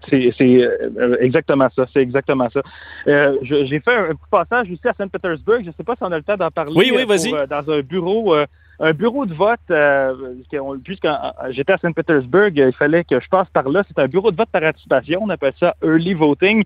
C'est 0.10 0.34
euh, 0.42 1.18
exactement 1.20 1.68
ça, 1.76 1.86
c'est 1.94 2.02
exactement 2.02 2.50
ça. 2.50 2.62
Euh, 3.08 3.38
J'ai 3.42 3.80
fait 3.80 3.96
un, 3.96 4.16
petit 4.16 4.30
passage 4.30 4.72
aussi 4.72 4.88
à 4.88 4.94
Saint-Pétersbourg. 4.94 5.60
Je 5.62 5.68
ne 5.68 5.74
sais 5.74 5.84
pas 5.84 5.96
si 5.96 6.04
on 6.04 6.12
a 6.12 6.18
le 6.18 6.24
temps 6.24 6.38
d'en 6.38 6.52
parler. 6.52 6.74
Oui, 6.76 6.92
oui, 6.94 7.04
euh, 7.04 7.06
vas-y. 7.06 7.32
dans 7.48 7.72
un 7.72 7.82
bureau, 7.82 8.36
un 8.80 8.94
bureau 8.94 9.26
de 9.26 9.34
vote. 9.34 9.60
Euh, 9.72 10.14
Puisque 10.84 11.08
j'étais 11.52 11.74
à 11.74 11.78
Saint-Pétersbourg, 11.78 12.50
il 12.56 12.72
fallait 12.74 13.04
que 13.04 13.20
je 13.20 13.28
passe 13.30 13.48
par 13.50 13.68
là. 13.70 13.84
C'est 13.88 14.00
un 14.00 14.08
bureau 14.08 14.32
de 14.32 14.38
vote 14.38 14.50
par 14.50 14.62
participation. 14.62 15.20
On 15.24 15.30
appelle 15.30 15.54
ça 15.60 15.76
early 15.84 16.14
voting, 16.14 16.64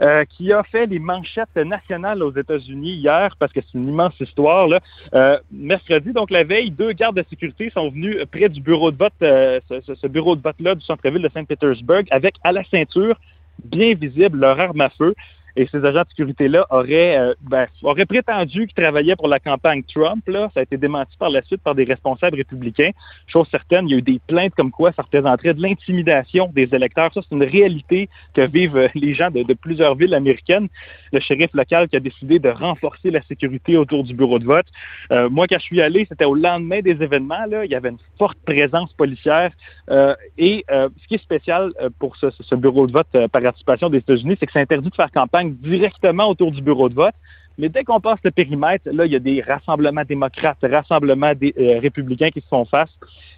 euh, 0.00 0.24
qui 0.24 0.52
a 0.52 0.62
fait 0.62 0.86
les 0.86 0.98
manchettes 0.98 1.56
nationales 1.56 2.22
aux 2.22 2.32
États-Unis 2.34 2.92
hier, 2.94 3.34
parce 3.38 3.52
que 3.52 3.60
c'est 3.60 3.78
une 3.78 3.88
immense 3.88 4.18
histoire. 4.20 4.68
Là. 4.68 4.80
Euh, 5.14 5.38
mercredi, 5.52 6.12
donc 6.12 6.30
la 6.30 6.44
veille, 6.44 6.70
deux 6.70 6.92
gardes 6.92 7.16
de 7.16 7.24
sécurité 7.28 7.70
sont 7.70 7.90
venus 7.90 8.16
près 8.30 8.48
du 8.48 8.60
bureau 8.60 8.90
de 8.90 8.96
vote, 8.96 9.12
euh, 9.22 9.60
ce- 9.68 9.94
ce 9.94 10.06
bureau 10.06 10.36
de 10.36 10.42
vote-là 10.42 10.74
du 10.74 10.84
centre-ville 10.84 11.22
de 11.22 11.30
Saint-Pétersbourg, 11.32 12.02
avec 12.10 12.34
à 12.44 12.52
la 12.52 12.64
ceinture, 12.64 13.16
bien 13.64 13.94
visible, 13.94 14.38
leur 14.38 14.58
arme 14.58 14.80
à 14.80 14.90
feu. 14.90 15.14
Et 15.56 15.68
ces 15.70 15.84
agents 15.84 16.02
de 16.02 16.08
sécurité-là 16.08 16.66
auraient, 16.70 17.16
euh, 17.18 17.34
ben, 17.40 17.66
auraient 17.82 18.06
prétendu 18.06 18.66
qu'ils 18.66 18.74
travaillaient 18.74 19.16
pour 19.16 19.28
la 19.28 19.38
campagne 19.38 19.82
Trump. 19.84 20.26
Là. 20.26 20.50
Ça 20.54 20.60
a 20.60 20.62
été 20.64 20.76
démenti 20.76 21.16
par 21.16 21.30
la 21.30 21.42
suite 21.42 21.62
par 21.62 21.74
des 21.74 21.84
responsables 21.84 22.36
républicains. 22.36 22.90
Chose 23.26 23.46
certaine, 23.50 23.88
il 23.88 23.92
y 23.92 23.94
a 23.94 23.98
eu 23.98 24.02
des 24.02 24.20
plaintes 24.26 24.54
comme 24.56 24.70
quoi 24.70 24.92
ça 24.92 25.02
représenterait 25.02 25.54
de 25.54 25.62
l'intimidation 25.62 26.50
des 26.52 26.68
électeurs. 26.72 27.12
Ça, 27.14 27.20
c'est 27.22 27.34
une 27.34 27.44
réalité 27.44 28.08
que 28.34 28.46
vivent 28.46 28.76
euh, 28.76 28.88
les 28.94 29.14
gens 29.14 29.30
de, 29.30 29.54
plusieurs 29.54 29.94
villes 29.94 30.14
américaines. 30.14 30.68
Le 31.12 31.20
shérif 31.20 31.50
local 31.54 31.88
qui 31.88 31.96
a 31.96 32.00
décidé 32.00 32.38
de 32.38 32.48
renforcer 32.48 33.10
la 33.10 33.22
sécurité 33.22 33.76
autour 33.76 34.02
du 34.02 34.14
bureau 34.14 34.38
de 34.38 34.44
vote. 34.44 34.66
Euh, 35.12 35.28
moi, 35.30 35.46
quand 35.46 35.58
je 35.58 35.64
suis 35.64 35.80
allé, 35.80 36.06
c'était 36.08 36.24
au 36.24 36.34
lendemain 36.34 36.80
des 36.80 37.02
événements. 37.02 37.46
Là. 37.48 37.64
Il 37.64 37.70
y 37.70 37.74
avait 37.74 37.90
une 37.90 37.98
forte 38.18 38.38
présence 38.44 38.92
policière. 38.94 39.52
Euh, 39.90 40.14
et 40.38 40.64
euh, 40.70 40.88
ce 41.02 41.06
qui 41.06 41.14
est 41.14 41.22
spécial 41.22 41.72
pour 41.98 42.16
ce, 42.16 42.26
ce 42.30 42.54
bureau 42.54 42.86
de 42.86 42.92
vote 42.92 43.06
par 43.12 43.28
participation 43.42 43.88
des 43.90 43.98
États-Unis, 43.98 44.36
c'est 44.40 44.46
que 44.46 44.52
c'est 44.52 44.60
interdit 44.60 44.90
de 44.90 44.94
faire 44.94 45.10
campagne 45.12 45.43
directement 45.44 46.28
autour 46.28 46.52
du 46.52 46.62
bureau 46.62 46.88
de 46.88 46.94
vote. 46.94 47.14
Mais 47.56 47.68
dès 47.68 47.84
qu'on 47.84 48.00
passe 48.00 48.18
le 48.24 48.32
périmètre, 48.32 48.88
là, 48.90 49.06
il 49.06 49.12
y 49.12 49.16
a 49.16 49.20
des 49.20 49.40
rassemblements 49.40 50.02
démocrates, 50.04 50.58
rassemblements 50.62 51.34
des, 51.34 51.54
euh, 51.56 51.78
républicains 51.78 52.30
qui 52.30 52.40
se 52.40 52.48
font 52.48 52.64
face. 52.64 52.90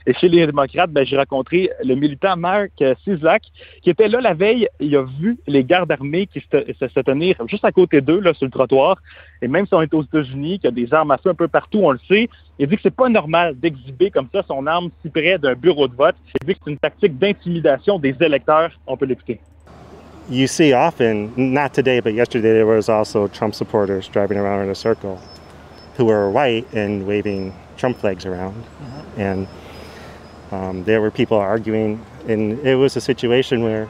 Et 0.06 0.14
chez 0.14 0.28
les 0.28 0.46
démocrates, 0.46 0.90
ben, 0.90 1.04
j'ai 1.04 1.18
rencontré 1.18 1.68
le 1.84 1.94
militant 1.96 2.36
Mark 2.36 2.70
euh, 2.80 2.94
Sislak, 3.04 3.42
qui 3.82 3.90
était 3.90 4.08
là 4.08 4.20
la 4.22 4.32
veille. 4.32 4.68
Il 4.80 4.96
a 4.96 5.02
vu 5.02 5.36
les 5.46 5.64
gardes 5.64 5.92
armés 5.92 6.26
qui 6.28 6.40
se 6.40 7.00
tenir 7.00 7.36
juste 7.46 7.64
à 7.64 7.72
côté 7.72 8.00
d'eux, 8.00 8.20
là, 8.20 8.32
sur 8.32 8.46
le 8.46 8.50
trottoir. 8.50 8.96
Et 9.42 9.48
même 9.48 9.66
si 9.66 9.74
on 9.74 9.82
est 9.82 9.92
aux 9.92 10.04
États-Unis, 10.04 10.60
qu'il 10.60 10.64
y 10.64 10.68
a 10.68 10.86
des 10.86 10.94
armes 10.94 11.10
à 11.10 11.18
feu 11.18 11.30
un 11.30 11.34
peu 11.34 11.48
partout, 11.48 11.80
on 11.82 11.90
le 11.90 12.00
sait, 12.08 12.30
il 12.58 12.68
dit 12.68 12.76
que 12.76 12.82
c'est 12.82 12.94
pas 12.94 13.10
normal 13.10 13.54
d'exhiber 13.58 14.10
comme 14.10 14.28
ça 14.32 14.42
son 14.48 14.66
arme 14.66 14.88
si 15.02 15.10
près 15.10 15.38
d'un 15.38 15.54
bureau 15.54 15.88
de 15.88 15.94
vote. 15.94 16.16
Il 16.40 16.46
dit 16.46 16.54
que 16.54 16.60
c'est 16.64 16.70
une 16.70 16.78
tactique 16.78 17.18
d'intimidation 17.18 17.98
des 17.98 18.14
électeurs. 18.20 18.70
On 18.86 18.96
peut 18.96 19.04
l'écouter. 19.04 19.40
You 20.28 20.46
see 20.46 20.72
often, 20.72 21.32
not 21.36 21.72
today, 21.72 22.00
but 22.00 22.14
yesterday, 22.14 22.52
there 22.52 22.66
was 22.66 22.88
also 22.88 23.28
Trump 23.28 23.54
supporters 23.54 24.08
driving 24.08 24.38
around 24.38 24.64
in 24.64 24.70
a 24.70 24.74
circle 24.74 25.20
who 25.96 26.04
were 26.04 26.30
white 26.30 26.70
and 26.72 27.06
waving 27.06 27.54
Trump 27.76 27.98
flags 27.98 28.26
around. 28.26 28.64
And 29.16 29.46
um, 30.50 30.84
there 30.84 31.00
were 31.00 31.10
people 31.10 31.38
arguing, 31.38 32.04
and 32.28 32.58
it 32.60 32.74
was 32.74 32.96
a 32.96 33.00
situation 33.00 33.62
where 33.62 33.88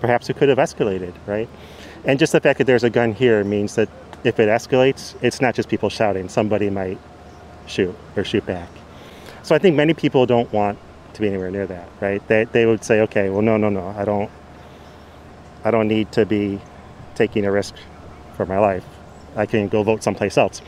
perhaps 0.00 0.30
it 0.30 0.36
could 0.36 0.48
have 0.48 0.58
escalated, 0.58 1.12
right? 1.26 1.48
And 2.04 2.18
just 2.18 2.32
the 2.32 2.40
fact 2.40 2.58
that 2.58 2.64
there's 2.64 2.84
a 2.84 2.90
gun 2.90 3.12
here 3.12 3.44
means 3.44 3.74
that 3.76 3.88
if 4.24 4.38
it 4.40 4.48
escalates, 4.48 5.14
it's 5.22 5.40
not 5.40 5.54
just 5.54 5.68
people 5.68 5.88
shouting, 5.88 6.28
somebody 6.28 6.70
might 6.70 6.98
shoot 7.66 7.94
or 8.16 8.24
shoot 8.24 8.44
back. 8.46 8.68
So 9.42 9.54
I 9.54 9.58
think 9.58 9.76
many 9.76 9.94
people 9.94 10.26
don't 10.26 10.52
want 10.52 10.78
to 11.14 11.20
be 11.20 11.28
anywhere 11.28 11.50
near 11.50 11.66
that, 11.66 11.88
right? 12.00 12.26
They, 12.28 12.44
they 12.44 12.66
would 12.66 12.84
say, 12.84 13.00
okay, 13.02 13.28
well, 13.28 13.42
no, 13.42 13.56
no, 13.56 13.68
no, 13.68 13.88
I 13.88 14.04
don't, 14.04 14.30
I 15.64 15.70
don't 15.70 15.88
need 15.88 16.10
to 16.12 16.24
be 16.24 16.58
taking 17.14 17.46
a 17.46 17.50
risk 17.50 17.74
for 18.36 18.46
my 18.46 18.58
life. 18.58 18.84
I 19.36 19.46
can 19.46 19.66
go 19.68 19.82
vote 19.82 20.02
someplace 20.02 20.36
else. 20.36 20.62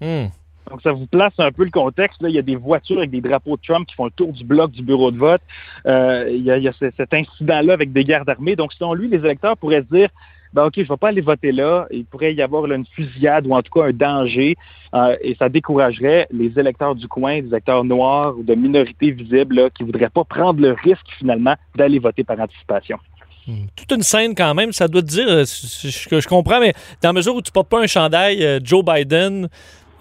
Hmm. 0.00 0.26
Donc, 0.70 0.80
ça 0.82 0.92
vous 0.92 1.06
place 1.06 1.32
un 1.38 1.52
peu 1.52 1.64
le 1.64 1.70
contexte. 1.70 2.22
Là. 2.22 2.28
Il 2.30 2.34
y 2.34 2.38
a 2.38 2.42
des 2.42 2.56
voitures 2.56 2.98
avec 2.98 3.10
des 3.10 3.20
drapeaux 3.20 3.56
de 3.56 3.62
Trump 3.62 3.86
qui 3.86 3.94
font 3.94 4.06
le 4.06 4.10
tour 4.12 4.32
du 4.32 4.44
bloc 4.44 4.70
du 4.70 4.82
bureau 4.82 5.10
de 5.10 5.18
vote. 5.18 5.42
Euh, 5.86 6.26
il 6.30 6.42
y 6.42 6.50
a, 6.50 6.56
il 6.56 6.62
y 6.62 6.68
a 6.68 6.72
ce- 6.72 6.90
cet 6.96 7.12
incident-là 7.12 7.74
avec 7.74 7.92
des 7.92 8.04
gardes 8.04 8.28
armés. 8.30 8.56
Donc, 8.56 8.72
selon 8.72 8.94
lui, 8.94 9.08
les 9.08 9.18
électeurs 9.18 9.56
pourraient 9.58 9.82
se 9.82 9.94
dire 9.94 10.08
ben, 10.54 10.66
OK, 10.66 10.74
je 10.76 10.82
ne 10.82 10.86
vais 10.86 10.96
pas 10.96 11.08
aller 11.08 11.20
voter 11.20 11.52
là. 11.52 11.86
Il 11.90 12.04
pourrait 12.06 12.32
y 12.32 12.40
avoir 12.40 12.66
là, 12.66 12.76
une 12.76 12.86
fusillade 12.86 13.46
ou 13.46 13.54
en 13.54 13.60
tout 13.60 13.72
cas 13.72 13.88
un 13.88 13.92
danger. 13.92 14.56
Euh, 14.94 15.16
et 15.20 15.34
ça 15.34 15.48
découragerait 15.48 16.28
les 16.30 16.56
électeurs 16.58 16.94
du 16.94 17.08
coin, 17.08 17.42
des 17.42 17.48
électeurs 17.48 17.84
noirs 17.84 18.38
ou 18.38 18.44
de 18.44 18.54
minorités 18.54 19.10
visibles 19.10 19.56
là, 19.56 19.70
qui 19.70 19.82
ne 19.82 19.88
voudraient 19.88 20.10
pas 20.10 20.22
prendre 20.24 20.60
le 20.60 20.72
risque 20.72 21.06
finalement 21.18 21.56
d'aller 21.74 21.98
voter 21.98 22.22
par 22.22 22.38
anticipation. 22.38 22.98
Toute 23.76 23.92
une 23.92 24.02
scène 24.02 24.34
quand 24.34 24.54
même, 24.54 24.72
ça 24.72 24.88
doit 24.88 25.02
te 25.02 25.06
dire, 25.06 25.26
euh, 25.28 25.44
que 26.10 26.20
je 26.20 26.28
comprends, 26.28 26.60
mais 26.60 26.72
dans 27.02 27.10
la 27.10 27.12
mesure 27.12 27.34
où 27.34 27.42
tu 27.42 27.52
portes 27.52 27.68
pas 27.68 27.80
un 27.80 27.86
chandail 27.86 28.44
euh, 28.44 28.58
Joe 28.62 28.84
Biden, 28.84 29.48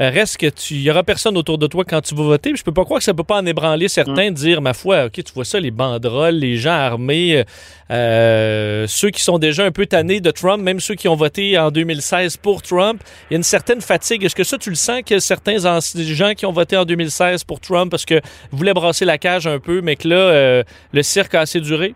Euh, 0.01 0.09
reste 0.09 0.38
que 0.38 0.47
tu 0.47 0.73
y 0.73 0.89
aura 0.89 1.03
personne 1.03 1.38
autour 1.38 1.59
de 1.59 1.67
toi 1.67 1.85
quand 1.85 2.01
tu 2.01 2.15
vas 2.15 2.23
voter. 2.23 2.50
Puis 2.50 2.57
je 2.57 2.63
peux 2.63 2.73
pas 2.73 2.83
croire 2.83 2.97
que 2.97 3.03
ça 3.03 3.13
peut 3.13 3.23
pas 3.23 3.38
en 3.38 3.45
ébranler 3.45 3.88
certains, 3.88 4.31
de 4.31 4.35
dire 4.35 4.59
ma 4.59 4.73
foi, 4.73 5.05
ok, 5.05 5.23
tu 5.23 5.33
vois 5.35 5.45
ça, 5.45 5.59
les 5.59 5.69
banderoles, 5.69 6.33
les 6.33 6.57
gens 6.57 6.71
armés, 6.71 7.43
euh, 7.91 8.88
ceux 8.88 9.12
qui 9.12 9.21
sont 9.21 9.38
déjà 9.38 9.63
un 9.63 9.71
peu 9.71 9.85
tannés 9.85 10.19
de 10.19 10.31
Trump, 10.31 10.63
même 10.63 10.79
ceux 10.79 10.95
qui 10.95 11.07
ont 11.07 11.15
voté 11.15 11.59
en 11.59 11.69
2016 11.69 12.38
pour 12.38 12.63
Trump, 12.63 13.03
il 13.29 13.33
y 13.33 13.35
a 13.35 13.38
une 13.38 13.43
certaine 13.43 13.81
fatigue. 13.81 14.23
Est-ce 14.23 14.35
que 14.35 14.43
ça, 14.43 14.57
tu 14.57 14.71
le 14.71 14.75
sens 14.75 15.01
que 15.05 15.19
certains 15.19 15.57
gens 15.59 16.33
qui 16.33 16.47
ont 16.47 16.51
voté 16.51 16.75
en 16.75 16.85
2016 16.85 17.43
pour 17.43 17.59
Trump 17.59 17.91
parce 17.91 18.05
que 18.05 18.19
voulaient 18.51 18.73
brasser 18.73 19.05
la 19.05 19.19
cage 19.19 19.45
un 19.45 19.59
peu, 19.59 19.81
mais 19.81 19.95
que 19.95 20.07
là, 20.07 20.15
euh, 20.15 20.63
le 20.91 21.03
cirque 21.03 21.35
a 21.35 21.41
assez 21.41 21.59
duré? 21.59 21.93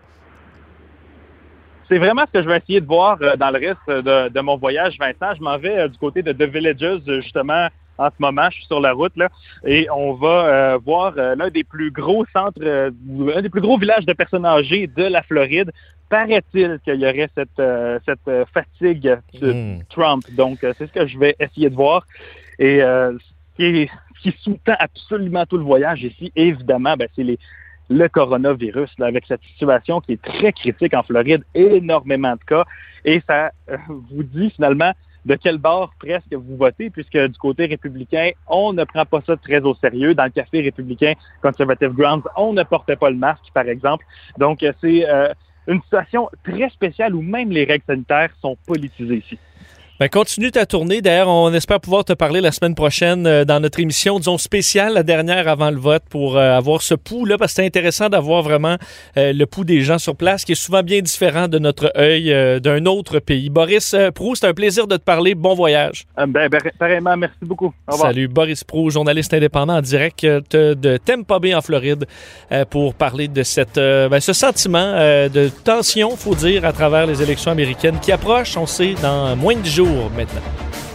C'est 1.88 1.98
vraiment 1.98 2.24
ce 2.26 2.32
que 2.38 2.42
je 2.42 2.48
vais 2.48 2.58
essayer 2.58 2.80
de 2.80 2.86
voir 2.86 3.16
euh, 3.22 3.36
dans 3.36 3.50
le 3.50 3.58
reste 3.58 3.88
de, 3.88 4.28
de 4.28 4.40
mon 4.40 4.56
voyage, 4.56 4.98
Vincent. 4.98 5.34
Je 5.36 5.42
m'en 5.42 5.56
vais 5.58 5.78
euh, 5.78 5.88
du 5.88 5.96
côté 5.98 6.22
de 6.22 6.32
The 6.32 6.42
Villages, 6.42 7.02
euh, 7.08 7.20
justement, 7.22 7.68
en 7.96 8.08
ce 8.08 8.14
moment. 8.18 8.48
Je 8.50 8.56
suis 8.56 8.66
sur 8.66 8.80
la 8.80 8.92
route, 8.92 9.16
là, 9.16 9.28
et 9.64 9.88
on 9.90 10.12
va 10.12 10.28
euh, 10.28 10.78
voir 10.84 11.14
euh, 11.16 11.34
l'un 11.34 11.48
des 11.48 11.64
plus 11.64 11.90
gros 11.90 12.26
centres, 12.32 12.60
euh, 12.62 12.90
un 13.34 13.40
des 13.42 13.48
plus 13.48 13.62
gros 13.62 13.78
villages 13.78 14.04
de 14.04 14.12
personnes 14.12 14.44
âgées 14.44 14.86
de 14.86 15.04
la 15.04 15.22
Floride. 15.22 15.72
Paraît-il 16.10 16.78
qu'il 16.84 17.00
y 17.00 17.06
aurait 17.06 17.28
cette, 17.34 17.62
cette 18.06 18.46
fatigue 18.52 19.18
de 19.40 19.52
Mm. 19.52 19.82
Trump. 19.90 20.24
Donc, 20.32 20.58
c'est 20.60 20.86
ce 20.86 20.92
que 20.92 21.06
je 21.06 21.18
vais 21.18 21.36
essayer 21.38 21.68
de 21.68 21.74
voir. 21.74 22.06
Et 22.58 22.80
ce 22.80 23.18
qui, 23.56 23.90
qui 24.22 24.34
sous-tend 24.40 24.76
absolument 24.78 25.44
tout 25.44 25.58
le 25.58 25.64
voyage 25.64 26.02
ici, 26.02 26.32
évidemment, 26.34 26.96
ben, 26.96 27.08
c'est 27.14 27.24
les 27.24 27.38
le 27.90 28.08
coronavirus, 28.08 28.90
là, 28.98 29.06
avec 29.06 29.24
cette 29.26 29.42
situation 29.42 30.00
qui 30.00 30.12
est 30.12 30.22
très 30.22 30.52
critique 30.52 30.94
en 30.94 31.02
Floride, 31.02 31.44
énormément 31.54 32.32
de 32.32 32.44
cas, 32.46 32.64
et 33.04 33.22
ça 33.26 33.50
euh, 33.70 33.76
vous 33.88 34.22
dit 34.22 34.50
finalement 34.50 34.92
de 35.24 35.34
quel 35.34 35.58
bord 35.58 35.92
presque 35.98 36.32
vous 36.32 36.56
votez, 36.56 36.90
puisque 36.90 37.18
du 37.18 37.38
côté 37.38 37.66
républicain, 37.66 38.30
on 38.46 38.72
ne 38.72 38.84
prend 38.84 39.04
pas 39.04 39.20
ça 39.26 39.36
très 39.36 39.60
au 39.60 39.74
sérieux. 39.74 40.14
Dans 40.14 40.24
le 40.24 40.30
café 40.30 40.60
républicain 40.60 41.12
Conservative 41.42 41.92
Grounds, 41.92 42.26
on 42.36 42.52
ne 42.52 42.62
portait 42.62 42.96
pas 42.96 43.10
le 43.10 43.16
masque, 43.16 43.50
par 43.52 43.68
exemple. 43.68 44.04
Donc, 44.38 44.62
euh, 44.62 44.72
c'est 44.80 45.08
euh, 45.08 45.32
une 45.66 45.82
situation 45.82 46.30
très 46.44 46.68
spéciale 46.70 47.14
où 47.14 47.22
même 47.22 47.50
les 47.50 47.64
règles 47.64 47.84
sanitaires 47.86 48.30
sont 48.40 48.56
politisées 48.66 49.18
ici. 49.18 49.38
Ben, 50.00 50.08
continue 50.08 50.52
ta 50.52 50.64
tournée. 50.64 51.00
D'ailleurs, 51.00 51.26
on 51.26 51.52
espère 51.52 51.80
pouvoir 51.80 52.04
te 52.04 52.12
parler 52.12 52.40
la 52.40 52.52
semaine 52.52 52.76
prochaine 52.76 53.26
euh, 53.26 53.44
dans 53.44 53.58
notre 53.58 53.80
émission, 53.80 54.20
disons 54.20 54.38
spéciale, 54.38 54.94
la 54.94 55.02
dernière 55.02 55.48
avant 55.48 55.72
le 55.72 55.76
vote, 55.76 56.04
pour 56.08 56.36
euh, 56.36 56.56
avoir 56.56 56.82
ce 56.82 56.94
pouls-là, 56.94 57.36
parce 57.36 57.50
que 57.50 57.56
c'est 57.56 57.66
intéressant 57.66 58.08
d'avoir 58.08 58.42
vraiment 58.42 58.76
euh, 59.16 59.32
le 59.32 59.46
pouls 59.46 59.64
des 59.64 59.80
gens 59.80 59.98
sur 59.98 60.14
place, 60.14 60.44
qui 60.44 60.52
est 60.52 60.54
souvent 60.54 60.84
bien 60.84 61.00
différent 61.00 61.48
de 61.48 61.58
notre 61.58 61.90
œil 61.96 62.32
euh, 62.32 62.60
d'un 62.60 62.86
autre 62.86 63.18
pays. 63.18 63.50
Boris 63.50 63.92
euh, 63.92 64.12
Prou, 64.12 64.36
c'est 64.36 64.46
un 64.46 64.54
plaisir 64.54 64.86
de 64.86 64.96
te 64.96 65.02
parler. 65.02 65.34
Bon 65.34 65.56
voyage. 65.56 66.04
Euh, 66.16 66.26
ben, 66.26 66.48
ben, 66.48 66.60
pareillement, 66.78 67.16
merci 67.16 67.38
beaucoup. 67.42 67.74
Au 67.88 67.92
revoir. 67.92 68.10
Salut, 68.10 68.28
Boris 68.28 68.62
Prou, 68.62 68.90
journaliste 68.90 69.34
indépendant 69.34 69.78
en 69.78 69.82
direct 69.82 70.24
de 70.24 70.96
Tampa 71.04 71.40
Bay 71.40 71.56
en 71.56 71.60
Floride, 71.60 72.06
pour 72.70 72.94
parler 72.94 73.26
de 73.26 73.42
cette, 73.42 73.74
ben, 73.74 74.20
ce 74.20 74.32
sentiment 74.32 74.92
de 74.92 75.50
tension, 75.64 76.16
faut 76.16 76.36
dire, 76.36 76.64
à 76.64 76.72
travers 76.72 77.04
les 77.04 77.20
élections 77.20 77.50
américaines 77.50 77.98
qui 78.00 78.12
approchent, 78.12 78.56
on 78.56 78.66
sait, 78.66 78.94
dans 79.02 79.34
moins 79.34 79.56
de 79.56 79.66
cool 79.88 80.10
with. 80.10 80.87